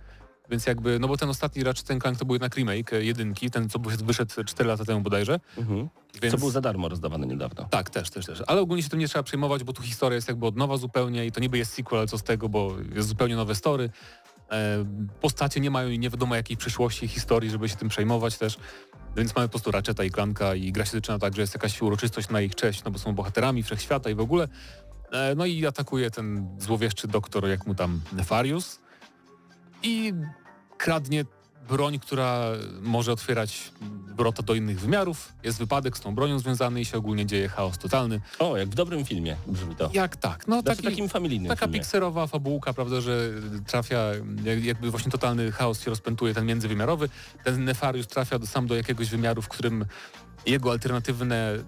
[0.51, 3.69] więc jakby, no bo ten ostatni Ratchet Clank to był jednak remake e, jedynki, ten
[3.69, 5.41] co wyszedł 4 lata temu bodajże.
[5.59, 5.89] Mhm.
[6.23, 6.35] Więc...
[6.35, 7.69] Co był za darmo rozdawany niedawno.
[7.71, 8.43] Tak, też, też, też.
[8.47, 11.27] Ale ogólnie się tym nie trzeba przejmować, bo tu historia jest jakby od nowa zupełnie
[11.27, 13.91] i to niby jest sequel, ale co z tego, bo jest zupełnie nowe story.
[14.51, 14.85] E,
[15.21, 18.57] postacie nie mają nie wiadomo jakiej przyszłości, historii, żeby się tym przejmować też.
[19.17, 21.83] Więc mamy po prostu Ratcheta i Clanka i gra się zaczyna tak, że jest jakaś
[21.83, 24.49] uroczystość na ich cześć, no bo są bohaterami wszechświata i w ogóle.
[25.13, 28.81] E, no i atakuje ten złowieszczy doktor, jak mu tam Nefarius
[29.83, 30.13] i
[30.79, 31.25] kradnie
[31.69, 32.41] broń, która
[32.83, 33.73] może otwierać
[34.17, 35.33] wrota do innych wymiarów.
[35.45, 38.21] Jest wypadek z tą bronią związany i się ogólnie dzieje chaos totalny.
[38.39, 39.91] O, jak w dobrym filmie brzmi to.
[39.95, 40.49] Jak tak?
[40.49, 41.79] No Znaczy taki, takim familijnym taka filmie.
[41.81, 43.31] pikserowa fabułka, prawda, że
[43.67, 43.99] trafia,
[44.45, 47.09] jak- jakby właśnie totalny chaos się rozpętuje, ten międzywymiarowy.
[47.45, 49.85] Ten Nefarius trafia do, sam do jakiegoś wymiaru, w którym
[50.47, 51.59] jego alternatywne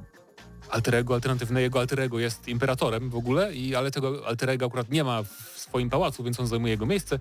[0.70, 5.22] alterego, alternatywne jego alterego jest imperatorem w ogóle, i, ale tego alterego akurat nie ma
[5.22, 7.18] w swoim pałacu, więc on zajmuje jego miejsce.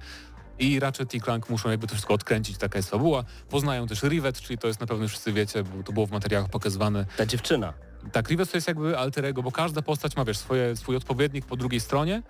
[0.60, 3.24] I Ratchet i Clank muszą jakby to wszystko odkręcić, taka jest fabuła.
[3.50, 6.50] Poznają też Rivet, czyli to jest na pewno wszyscy wiecie, bo to było w materiałach
[6.50, 7.06] pokazywane.
[7.18, 7.74] Ta dziewczyna.
[8.12, 11.46] Tak, Rivet to jest jakby alter ego, bo każda postać ma wiesz, swoje, swój odpowiednik
[11.46, 12.24] po drugiej stronie.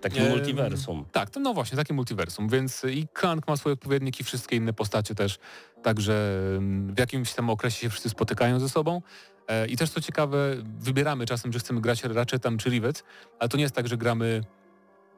[0.00, 1.04] Takim Em, multiversum.
[1.12, 5.14] Tak, to no właśnie, takie multiversum, więc i Clank ma swoje odpowiedniki, wszystkie inne postacie
[5.14, 5.38] też,
[5.82, 6.12] także
[6.86, 9.02] w jakimś tam okresie się wszyscy spotykają ze sobą.
[9.48, 13.04] E, I też co ciekawe, wybieramy czasem, że chcemy grać Ratchetem czy Rivet,
[13.38, 14.44] ale to nie jest tak, że gramy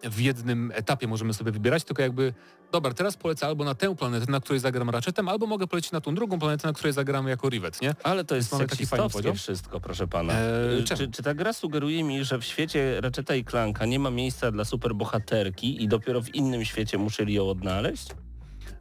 [0.02, 2.34] w jednym etapie możemy sobie wybierać, tylko jakby,
[2.72, 6.00] dobra, teraz polecę albo na tę planetę, na której zagram Ratchetem, albo mogę polecieć na
[6.00, 7.94] tą drugą planetę, na której zagramy jako Rivet, nie?
[8.02, 9.34] Ale to jest mamy taki fajny podział.
[9.34, 10.32] wszystko, proszę pana.
[10.32, 14.10] Eee, czy, czy ta gra sugeruje mi, że w świecie Ratcheta i Clanka nie ma
[14.10, 18.08] miejsca dla superbohaterki i dopiero w innym świecie musieli ją odnaleźć?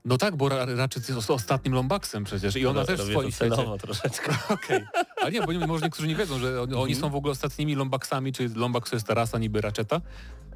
[0.07, 3.11] No tak, bo Ra- Ratchet jest os- ostatnim Lombaxem przecież i ona Ro- też w
[3.11, 3.55] swoim świecie.
[3.81, 4.35] troszeczkę.
[4.55, 4.79] Okej.
[5.21, 7.75] Ale nie, bo nie- może niektórzy nie wiedzą, że oni, oni są w ogóle ostatnimi
[7.75, 10.01] Lombaxami, czyli Lombax to jest ta rasa niby Ratcheta.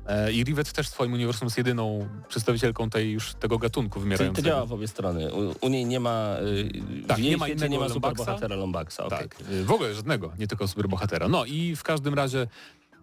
[0.07, 4.03] E, I Rivet też w swoim uniwersum jest jedyną przedstawicielką tej już tego gatunku Czyli
[4.03, 4.45] wymierającego.
[4.45, 5.33] to działa w obie strony.
[5.33, 7.93] U, u niej nie ma, y, Tak, w jej nie ma innego nie ma Lombaxa.
[8.17, 8.99] superbohatera Lombaxa.
[9.05, 9.19] okej.
[9.19, 11.27] Tak, y, w ogóle żadnego, nie tylko superbohatera.
[11.27, 12.47] No i w każdym razie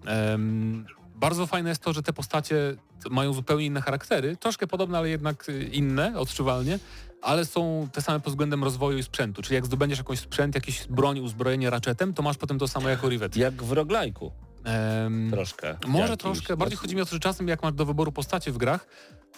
[0.07, 0.87] em,
[1.21, 2.77] bardzo fajne jest to, że te postacie
[3.11, 6.79] mają zupełnie inne charaktery, troszkę podobne, ale jednak y, inne, odczuwalnie,
[7.23, 9.43] ale są te same pod względem rozwoju i sprzętu.
[9.43, 13.09] Czyli jak zdobędziesz jakąś sprzęt, jakiś broń, uzbrojenie raczetem, to masz potem to samo jako
[13.09, 13.37] Rivet.
[13.37, 14.33] Jak w roglajku.
[14.69, 15.77] Em, Troszkę.
[15.87, 16.21] może jakimś.
[16.23, 18.87] troszkę, bardziej chodzi mi o to, że czasem jak masz do wyboru postacie w grach,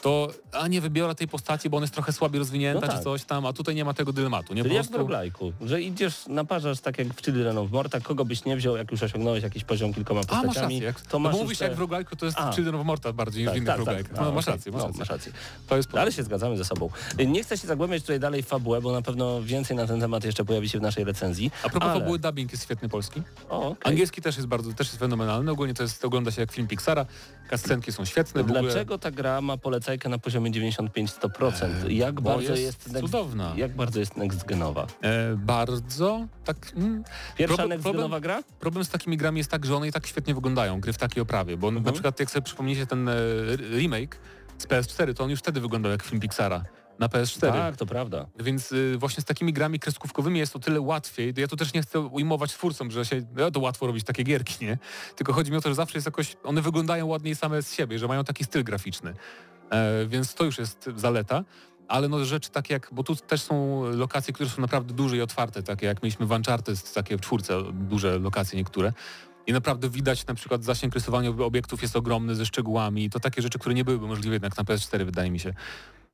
[0.03, 2.97] to a nie wybiorę tej postaci, bo ona jest trochę słabiej rozwinięta No tak.
[2.99, 4.55] czy coś tam, a tutaj nie ma tego dylematu.
[4.55, 5.07] Nie Czyli po jak w prostu...
[5.13, 8.91] roguelike'u, że idziesz, naparzasz tak jak w Children of Morta, kogo byś nie wziął, jak
[8.93, 10.79] już osiągnąłeś jakiś poziom kilkoma A, postaciami, masz rację.
[10.79, 11.65] Jak, to no masz bo już mówisz, te...
[11.65, 12.53] jak w roguelike'u to jest A.
[12.53, 14.19] Children of Morta bardziej niż w innych roguelike'ach.
[14.19, 14.55] A, No, masz okej.
[14.55, 14.99] rację, masz No, rację.
[14.99, 15.33] masz rację.
[15.69, 16.89] To jest Ale się zgadzamy ze sobą.
[17.27, 20.25] Nie chcę się zagłębiać tutaj dalej w fabułę, bo na pewno więcej na ten temat
[20.25, 21.51] jeszcze pojawi się w naszej recenzji.
[21.65, 22.01] A propos ale...
[22.01, 23.23] fabuły, dubbing jest świetny polski.
[23.49, 23.93] O, okej.
[23.93, 25.20] Angielski też jest bardzo, też jest fenomenalny.
[25.51, 27.07] Ogólnie to jest, ogląda się jak film Pixara.
[27.51, 28.45] Kascenki są świetne.
[28.45, 31.89] Dlaczego ta gra ma polecajkę na poziomie 95-100%?
[31.89, 33.53] Jak bo bardzo jest jest, next, cudowna.
[33.57, 34.87] Jak bardzo jest next genowa?
[35.03, 36.73] E, bardzo, tak...
[36.77, 37.05] Mm,
[37.37, 38.43] Pierwsza Problem- next problem- genowa gra?
[38.61, 41.23] problem z takimi grami jest tak, że one i tak świetnie wyglądają, gry w takiej
[41.23, 41.85] oprawie, bo Mhm.
[41.85, 43.15] na przykład jak sobie przypomnicie ten e,
[43.79, 44.19] remake
[44.59, 46.65] z PS4, to on już wtedy wyglądał jak film Pixara
[47.01, 47.53] na PS4.
[47.53, 48.27] Tak, to prawda.
[48.39, 51.35] Więc y, właśnie z takimi grami kreskówkowymi jest to tyle łatwiej.
[51.37, 54.65] Ja tu też nie chcę ujmować twórcom, że się no, to łatwo robić takie gierki,
[54.65, 54.79] nie?
[55.17, 57.99] Tylko chodzi mi o to, że zawsze jest jakoś, one wyglądają ładniej same z siebie,
[57.99, 59.15] że mają taki styl graficzny.
[59.71, 61.45] E, więc to już jest zaleta.
[61.89, 65.21] Ale no rzeczy takie jak, bo tu też są lokacje, które są naprawdę duże i
[65.21, 68.93] otwarte, takie jak mieliśmy w Uncharted, takie w czwórce, duże lokacje niektóre.
[69.47, 73.11] I naprawdę widać na przykład zasięg rysowania obiektów jest ogromny ze szczegółami.
[73.11, 75.55] To takie rzeczy, które nie byłyby możliwe jednak na PS4 wydaje mi się.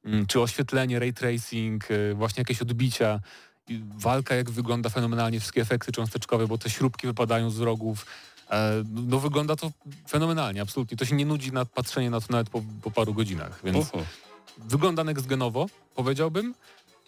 [0.07, 3.20] Mm, Czy oświetlenie, ray tracing, y, właśnie jakieś odbicia,
[3.98, 8.07] walka jak wygląda fenomenalnie, wszystkie efekty cząsteczkowe, bo te śrubki wypadają z rogów.
[8.50, 9.70] E, No wygląda to
[10.09, 10.96] fenomenalnie, absolutnie.
[10.96, 14.04] To się nie nudzi na patrzenie na to nawet po, po paru godzinach, więc Uhu.
[14.59, 16.54] wygląda next-genowo, powiedziałbym.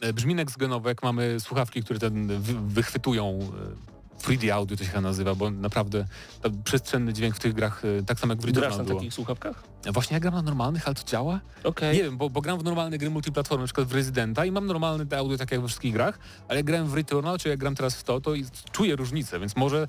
[0.00, 4.90] E, Brzmi next-genowo, jak mamy słuchawki, które ten wy, wychwytują e, 3D audio to się
[4.90, 6.04] chyba nazywa, bo naprawdę
[6.64, 8.98] przestrzenny dźwięk w tych grach, e, tak samo jak w Grasz Returnal na było.
[8.98, 9.62] takich słuchawkach?
[9.92, 11.40] Właśnie ja gram na normalnych, ale to działa?
[11.64, 11.96] Okej.
[11.96, 14.66] Nie wiem, bo, bo gram w normalne gry multiplatformy, na przykład w Residenta i mam
[14.66, 17.58] normalne te audio tak jak we wszystkich grach, ale jak grałem w Returnal, czy jak
[17.58, 18.30] gram teraz w to, to
[18.72, 19.88] czuję różnicę, więc może...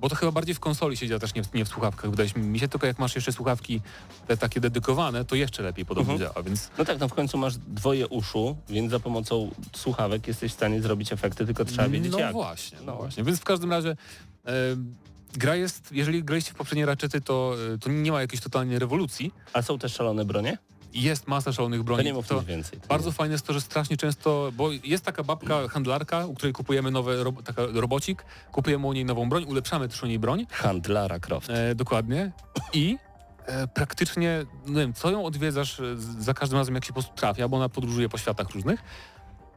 [0.00, 2.28] Bo to chyba bardziej w konsoli się dzieje też nie w, nie w słuchawkach, wydaje
[2.36, 3.80] mi się, tylko jak masz jeszcze słuchawki
[4.26, 6.30] te takie dedykowane, to jeszcze lepiej podobno Mhm.
[6.30, 10.52] działa, więc No tak, no w końcu masz dwoje uszu, więc za pomocą słuchawek jesteś
[10.52, 12.32] w stanie zrobić efekty, tylko trzeba wiedzieć no jak.
[12.32, 12.96] właśnie, no No.
[12.96, 13.24] właśnie.
[13.24, 13.96] Więc w każdym razie
[15.34, 19.32] gra jest, jeżeli graliście w poprzednie raczety, to, e, to nie ma jakiejś totalnej rewolucji.
[19.52, 20.58] A są też szalone bronie?
[20.94, 22.04] Jest masa szalonych To broni.
[22.04, 22.80] nie mów To- więcej.
[22.80, 23.12] To Bardzo nie.
[23.14, 27.24] fajne jest to, że strasznie często, bo jest taka babka handlarka, u której kupujemy nowy
[27.24, 31.50] ro, taka robocik, kupujemy u niej nową broń, ulepszamy też u niej broń, Handlara Croft.
[31.50, 32.32] e, dokładnie,
[32.72, 32.98] i
[33.46, 37.14] e, praktycznie, nie wiem, co ją odwiedzasz e, za każdym razem, jak się po prostu
[37.14, 38.80] trafia, bo ona podróżuje po światach różnych,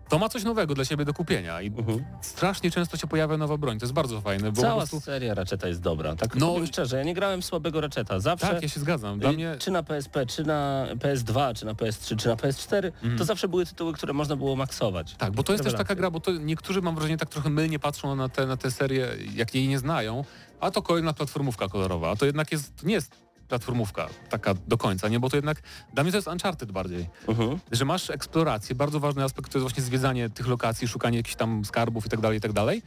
[0.09, 2.05] to ma coś nowego dla siebie do kupienia i Mhm.
[2.21, 4.99] strasznie często się pojawia nowa broń, to jest bardzo fajne, bo Cała prostu...
[5.01, 6.15] seria Ratcheta jest dobra.
[6.15, 8.19] Tak No powiem szczerze, ja nie grałem słabego Ratcheta.
[8.19, 9.19] Zawsze, Tak, ja się zgadzam.
[9.19, 9.55] Dla y, mnie...
[9.59, 13.17] czy na PSP, czy na PS2, czy na PS3, czy na PS4, Mhm.
[13.17, 15.15] to zawsze były tytuły, które można było maksować.
[15.17, 15.85] Tak, bo to jest też Rewelacja.
[15.87, 18.71] taka gra, bo to niektórzy mam wrażenie tak trochę mylnie patrzą na te, na te
[18.71, 20.23] serie, jak jej nie znają,
[20.59, 23.11] a to kolejna platformówka kolorowa, a to jednak jest, nie jest
[23.49, 25.61] platformówka taka do końca, nie, bo to jednak,
[25.93, 27.59] dla mnie to jest Uncharted bardziej, Mhm.
[27.71, 31.65] że masz eksplorację, bardzo ważny aspekt to jest właśnie zwiedzanie tych lokacji, szukanie jakichś tam
[31.65, 32.81] skarbów i tak dalej, i tak dalej,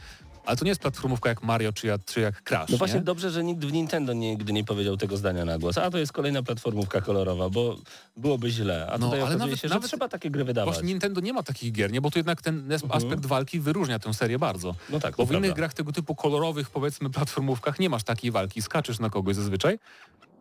[0.46, 3.04] ale to nie jest platformówka jak Mario czy, jak- czy jak Crash, No właśnie nie?
[3.04, 5.78] dobrze, że nikt w Nintendo nigdy nie powiedział tego zdania na głos.
[5.78, 7.76] A to jest kolejna platformówka kolorowa, bo
[8.16, 8.86] byłoby źle.
[8.92, 10.74] A No, tutaj ale okazuje nawet- się, że nawet- trzeba takie gry wydawać.
[10.74, 12.00] Właśnie Nintendo nie ma takich gier, nie?
[12.00, 12.90] Bo to jednak ten Mhm.
[12.92, 14.74] aspekt walki wyróżnia tę serię bardzo.
[14.90, 15.56] No tak, Bo w innych prawda.
[15.56, 18.62] grach tego typu kolorowych, powiedzmy, platformówkach nie masz takiej walki.
[18.62, 19.78] Skaczesz na kogoś zazwyczaj.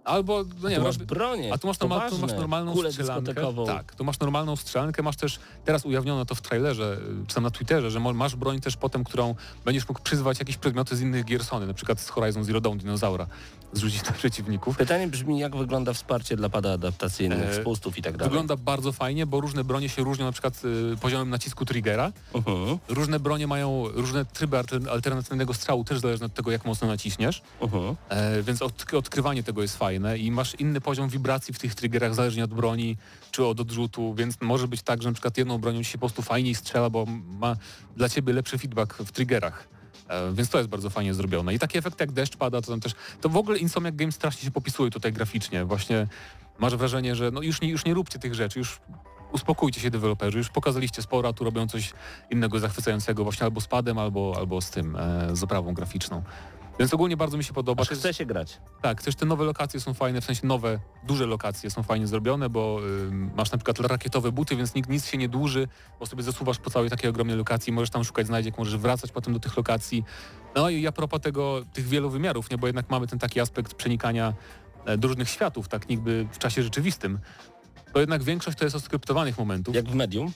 [0.04, 3.34] Albo, no nie wiem, masz bronię, a tu masz, normal, tu masz normalną kulę strzelankę.
[3.66, 6.98] Tak, tu masz normalną strzelankę, masz też, teraz ujawniono to w trailerze,
[7.28, 9.36] czy tam na Twitterze, że masz broń też potem, którą
[9.66, 12.78] będziesz mógł przyzwać jakieś przedmioty z innych gier Sony, na przykład z Horizon Zero Dawn
[12.78, 13.28] dinozaura,
[13.74, 14.78] zrzucić na przeciwników.
[14.78, 18.30] Pytanie brzmi, jak wygląda wsparcie dla pada adaptacyjnych, E, spustów i tak dalej.
[18.30, 20.62] Wygląda bardzo fajnie, bo różne bronie się różnią na przykład
[20.94, 22.12] y, poziomem nacisku triggera.
[22.34, 26.88] Mhm, Różne bronie mają różne tryby alter- alternatywnego strzału, też zależne od tego, jak mocno
[26.88, 27.42] naciśniesz.
[27.62, 27.96] mhm.
[28.10, 32.16] E, więc od, odkrywanie tego jest fajne i masz inny poziom wibracji w tych triggerach
[32.16, 32.98] zależnie od broni
[33.32, 36.00] czy od odrzutu, więc może być tak, że na przykład jedną bronią ci się po
[36.00, 37.06] prostu fajniej strzela, bo
[37.40, 37.56] ma
[37.98, 39.68] dla ciebie lepszy feedback w triggerach.
[40.12, 41.54] E, więc to jest bardzo fajnie zrobione.
[41.54, 42.94] I taki efekt jak deszcz pada, to tam też...
[43.22, 45.66] To w ogóle Insomniac Games strasznie się popisuje tutaj graficznie.
[45.66, 46.08] Właśnie
[46.60, 48.80] masz wrażenie, że no już nie, już nie róbcie tych rzeczy, już
[49.32, 51.94] uspokójcie się deweloperzy, już pokazaliście sporo, a tu robią coś
[52.30, 56.24] innego zachwycającego właśnie albo z padem, albo, albo z tym, e, z oprawą graficzną.
[56.82, 57.82] Więc ogólnie bardzo mi się podoba.
[57.82, 58.60] Aż jest- chce się grać.
[58.82, 62.50] tak, też te nowe lokacje są fajne, w sensie nowe, duże lokacje są fajnie zrobione,
[62.50, 65.68] bo ym, masz na przykład rakietowe buty, więc nikt nic się nie dłuży,
[66.00, 69.34] bo sobie zasuwasz po całej takiej ogromnej lokacji, możesz tam szukać znajdziek, możesz wracać potem
[69.34, 70.04] do tych lokacji.
[70.56, 73.74] No i a propos tego, tych wielu wymiarów, nie, bo jednak mamy ten taki aspekt
[73.74, 74.34] przenikania
[74.86, 77.20] e, do różnych światów, tak niby w czasie rzeczywistym,
[77.94, 79.76] to jednak większość to jest oskryptowanych momentów.
[79.76, 80.32] Jak w medium.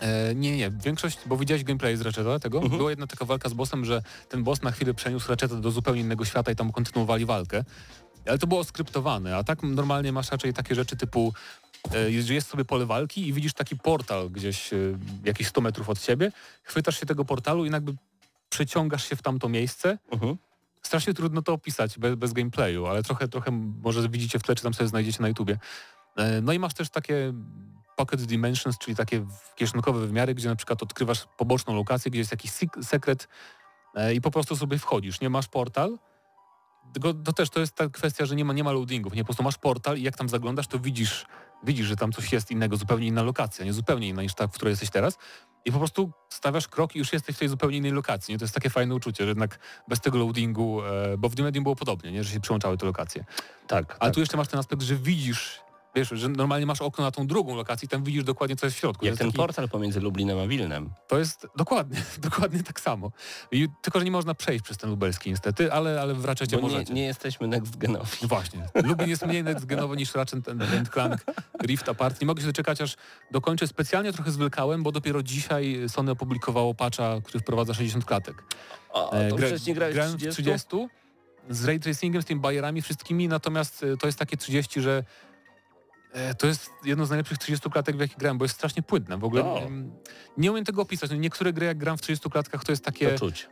[0.00, 2.78] E, nie, nie, większość, bo widziałeś gameplay z Ratcheta tego, Mhm.
[2.78, 6.00] była jedna taka walka z bossem, że ten boss na chwilę przeniósł Ratcheta do zupełnie
[6.00, 7.64] innego świata i tam kontynuowali walkę.
[8.26, 11.34] Ale to było skryptowane, a tak normalnie masz raczej takie rzeczy typu,
[11.94, 14.76] e, że jest sobie pole walki i widzisz taki portal gdzieś e,
[15.24, 16.32] jakieś 100 metrów od siebie,
[16.62, 17.94] chwytasz się tego portalu i jakby
[18.48, 19.98] przeciągasz się w tamto miejsce.
[20.12, 20.36] Mhm.
[20.82, 23.50] Strasznie trudno to opisać bez, bez gameplayu, ale trochę, trochę
[23.82, 25.58] może widzicie w tle, czy tam sobie znajdziecie na YouTubie.
[26.16, 27.32] E, No i masz też takie
[28.00, 29.26] pocket dimensions, czyli takie
[29.56, 33.28] kieszonkowe wymiary, gdzie na przykład odkrywasz poboczną lokację, gdzie jest jakiś sek- sekret
[33.94, 35.20] e, i po prostu sobie wchodzisz.
[35.20, 35.98] Nie masz portal,
[36.92, 39.26] tylko to też to jest ta kwestia, że nie ma, nie ma loadingów, nie po
[39.26, 41.26] prostu masz portal i jak tam zaglądasz, to widzisz,
[41.64, 44.52] widzisz, że tam coś jest innego, zupełnie inna lokacja, nie zupełnie inna niż ta, w
[44.52, 45.18] której jesteś teraz.
[45.64, 48.32] I po prostu stawiasz krok i już jesteś w tej zupełnie innej lokacji.
[48.32, 48.38] Nie?
[48.38, 51.76] To jest takie fajne uczucie, że jednak bez tego loadingu, e, bo w Medium było
[51.76, 52.24] podobnie, nie?
[52.24, 53.24] że się przyłączały te lokacje.
[53.66, 54.14] Tak, Ale tak.
[54.14, 55.60] tu jeszcze masz ten aspekt, że widzisz,
[55.94, 58.76] wiesz, że normalnie masz okno na tą drugą lokację i tam widzisz dokładnie, co jest
[58.76, 59.06] w środku.
[59.06, 60.90] Jak ten taki- portal pomiędzy Lublinem a Wilnem.
[61.08, 63.12] To jest dokładnie, dokładnie tak samo.
[63.52, 66.62] I, tylko, że nie można przejść przez ten lubelski niestety, ale, ale w Bo nie,
[66.62, 66.94] możecie.
[66.94, 68.10] nie jesteśmy next genowi.
[68.22, 68.66] No Właśnie.
[68.84, 71.24] Lublin jest mniej next-genowy niż Ratchet and Clank
[71.62, 72.20] Rift Apart.
[72.20, 72.96] Nie mogę się doczekać, aż
[73.30, 73.66] dokończę.
[73.66, 78.42] Specjalnie trochę zwlekałem, bo dopiero dzisiaj Sony opublikowało patcha, który wprowadza 60 klatek.
[78.90, 80.42] O, E, to gra- wcześniej grałeś grałem w w 30?
[80.42, 80.88] 30
[81.50, 85.04] z ray tracingiem, z tymi bajerami wszystkimi, natomiast e, to jest takie 30, że e,
[86.38, 89.18] to jest jedno z najlepszych 30 klatek, w jakie grałem, bo jest strasznie płynne.
[89.18, 89.58] W ogóle O.
[89.58, 89.92] mm,
[90.36, 91.10] nie umiem tego opisać.
[91.10, 93.10] No, Niektóre gry, jak gram w 30 klatkach, to jest takie...
[93.10, 93.48] To czuć.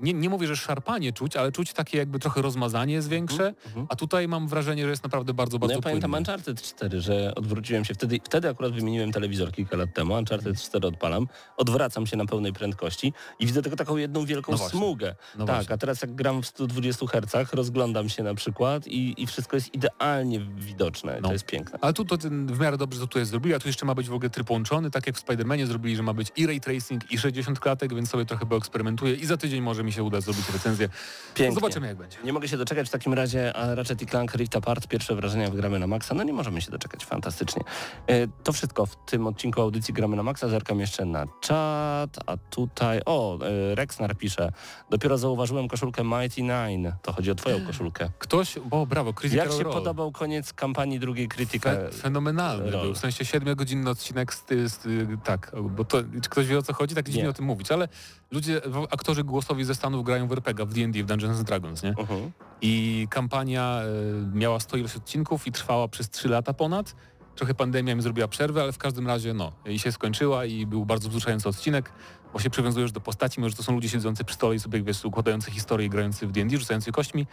[0.00, 3.86] Nie, nie mówię, że szarpanie czuć, ale czuć takie jakby trochę rozmazanie jest większe, Mhm.
[3.90, 6.18] a tutaj mam wrażenie, że jest naprawdę bardzo, No bardzo ja pamiętam płynne.
[6.32, 10.86] Uncharted 4, że odwróciłem się wtedy, wtedy akurat wymieniłem telewizor kilka lat temu, Uncharted 4
[10.88, 11.26] odpalam,
[11.56, 15.14] odwracam się na pełnej prędkości i widzę tylko taką jedną wielką No smugę.
[15.38, 15.74] No tak, właśnie.
[15.74, 19.74] a teraz jak gram w 120 Hz, rozglądam się na przykład i, i wszystko jest
[19.74, 21.18] idealnie widoczne.
[21.22, 21.28] No.
[21.28, 21.78] To jest piękne.
[21.82, 24.14] Ale tu to w miarę dobrze to tutaj zrobili, a tu jeszcze ma być w
[24.14, 27.18] ogóle tryb łączony, tak jak w Spider-Manie zrobili, że ma być i ray tracing, i
[27.18, 30.88] 60 klatek, więc sobie trochę poeksperymentuję i za tydzień może mi się uda zrobić recenzję.
[31.34, 31.54] Pięknie.
[31.54, 32.18] Zobaczymy jak będzie.
[32.24, 35.50] Nie mogę się doczekać w takim razie, a Ratchet i Clank Rift Apart, pierwsze wrażenia
[35.50, 36.14] wygramy na maksa.
[36.14, 37.62] No nie możemy się doczekać, fantastycznie.
[38.06, 40.48] E, to wszystko w tym odcinku audycji gramy na maksa.
[40.48, 44.52] Zerkam jeszcze na czat, a tutaj, o, e, Rexnar pisze,
[44.90, 46.92] dopiero zauważyłem koszulkę Mighty Nine.
[47.02, 48.10] To chodzi o twoją koszulkę.
[48.18, 49.74] Ktoś, bo brawo, Critical Jak się Role.
[49.76, 51.70] podobał koniec kampanii drugiej krytyka?
[51.70, 52.84] Fe, fenomenalny Role.
[52.84, 54.86] był, w sensie 7-godzinny odcinek z, z,
[55.24, 57.28] tak, bo to, czy ktoś wie o co chodzi, tak dziwnie Nie.
[57.28, 57.88] o tym mówić, ale
[58.30, 58.60] ludzie,
[58.90, 61.88] aktorzy głosowi ze Stanów grają w RPG, w D&D, w Dungeons and Dragons, nie?
[61.88, 62.30] Mhm.
[62.60, 66.94] I kampania e, miała 100 ilość odcinków i trwała przez 3 lata ponad.
[67.34, 70.86] Trochę pandemia mi zrobiła przerwę, ale w każdym razie no, i się skończyła i był
[70.86, 71.92] bardzo wzruszający odcinek,
[72.32, 74.82] bo się przywiązujesz do postaci, mimo że to są ludzie siedzący przy stole i sobie
[74.82, 77.26] wiesz, układający historię i grający w D&D, rzucający kośćmi.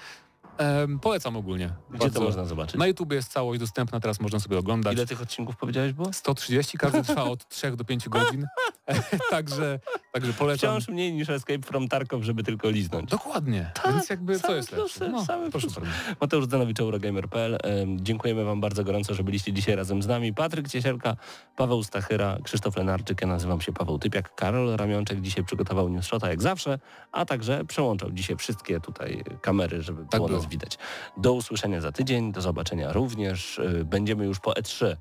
[0.58, 1.70] Em, polecam ogólnie.
[1.90, 2.20] Gdzie Bardzo.
[2.20, 2.76] to można zobaczyć?
[2.76, 4.94] Na YouTube jest całość dostępna, teraz można sobie oglądać.
[4.94, 6.14] Ile tych odcinków powiedziałeś było?
[6.14, 8.46] 130, każdy trwa od 3 do 5 godzin.
[9.32, 9.80] także,
[10.12, 10.58] także polecam.
[10.70, 13.10] Wciąż mniej niż Escape from Tarkov, żeby tylko liznąć.
[13.10, 13.72] Dokładnie.
[13.84, 15.12] Tak, Więc jakby co jest plusy, lepsze?
[15.18, 15.82] No, same proszę plusy.
[15.82, 15.96] bardzo.
[16.22, 17.58] Mateusz Zdanowicz, Eurogamer.pl.
[17.64, 20.34] Em, Dziękujemy Wam bardzo gorąco, że byliście dzisiaj razem z nami.
[20.34, 21.16] Patryk Ciesielka,
[21.56, 26.30] Paweł Stachyra, Krzysztof Lenarczyk, ja nazywam się Paweł Typiak, Karol Ramionczek dzisiaj przygotował news shota
[26.30, 26.80] jak zawsze,
[27.12, 30.40] a także przełączał dzisiaj wszystkie tutaj kamery, żeby Tak było, było.
[30.40, 30.78] nas widać.
[31.18, 33.60] Do usłyszenia za tydzień, do zobaczenia również.
[33.60, 34.96] Y, Będziemy już po E3,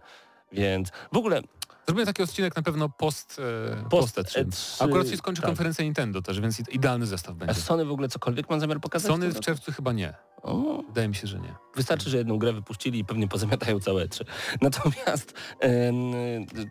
[0.53, 1.41] więc w ogóle
[1.87, 3.41] Zrobimy taki odcinek na pewno post,
[3.73, 4.45] e, Post post E3.
[4.45, 5.49] E3, Akurat się skończy tak.
[5.51, 7.55] konferencja Nintendo też, więc ide- idealny zestaw a będzie.
[7.55, 9.11] Sony w ogóle cokolwiek ma zamiar pokazać?
[9.13, 10.15] Sony w czerwcu chyba nie.
[10.43, 11.55] O, Wydaje mi się, że nie.
[11.77, 14.25] Wystarczy, że jedną grę wypuścili i pewnie pozamiatają całe trzy.
[14.63, 15.95] Natomiast em,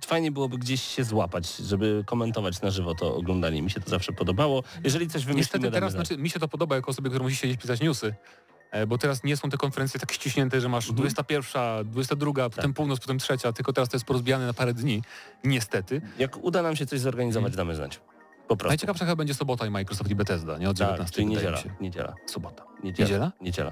[0.06, 3.62] fajnie byłoby gdzieś się złapać, żeby komentować na żywo to oglądanie.
[3.62, 4.64] Mi się to zawsze podobało.
[4.84, 7.62] Jeżeli coś wymyślimy, Niestety teraz, znaczy mi się to podoba jako osobie, która musi siedzieć
[7.62, 8.53] pisać newsy, e,
[8.88, 10.96] bo teraz nie są te konferencje tak ściśnięte, że masz Mhm.
[10.98, 15.02] 21, 22, potem północ, potem trzecia, tylko teraz to jest porozbijane na parę dni.
[15.44, 16.02] Niestety.
[16.20, 18.00] Jak uda nam się coś zorganizować, damy znać.
[18.48, 18.68] Po prostu.
[18.72, 20.70] Najciekawsza chyba będzie sobota i Microsoft i Bethesda, nie?
[20.70, 21.76] Od tak, 19 czyli wydaje mi niedziela.
[21.76, 21.84] się.
[21.84, 22.14] Niedziela.
[22.26, 22.64] Sobota.
[22.84, 23.08] Niedziela?
[23.10, 23.32] Niedziela?
[23.42, 23.72] Niedziela.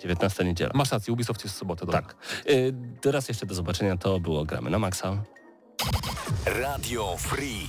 [0.00, 0.70] 19 niedziela.
[0.74, 1.86] Masz rację, Ubisoft jest w sobotę.
[1.86, 2.02] dobra.
[2.02, 2.16] Tak.
[2.50, 3.96] Y, teraz jeszcze do zobaczenia.
[3.96, 5.22] To było Gramy na Maxa.
[6.46, 7.68] Radio Free.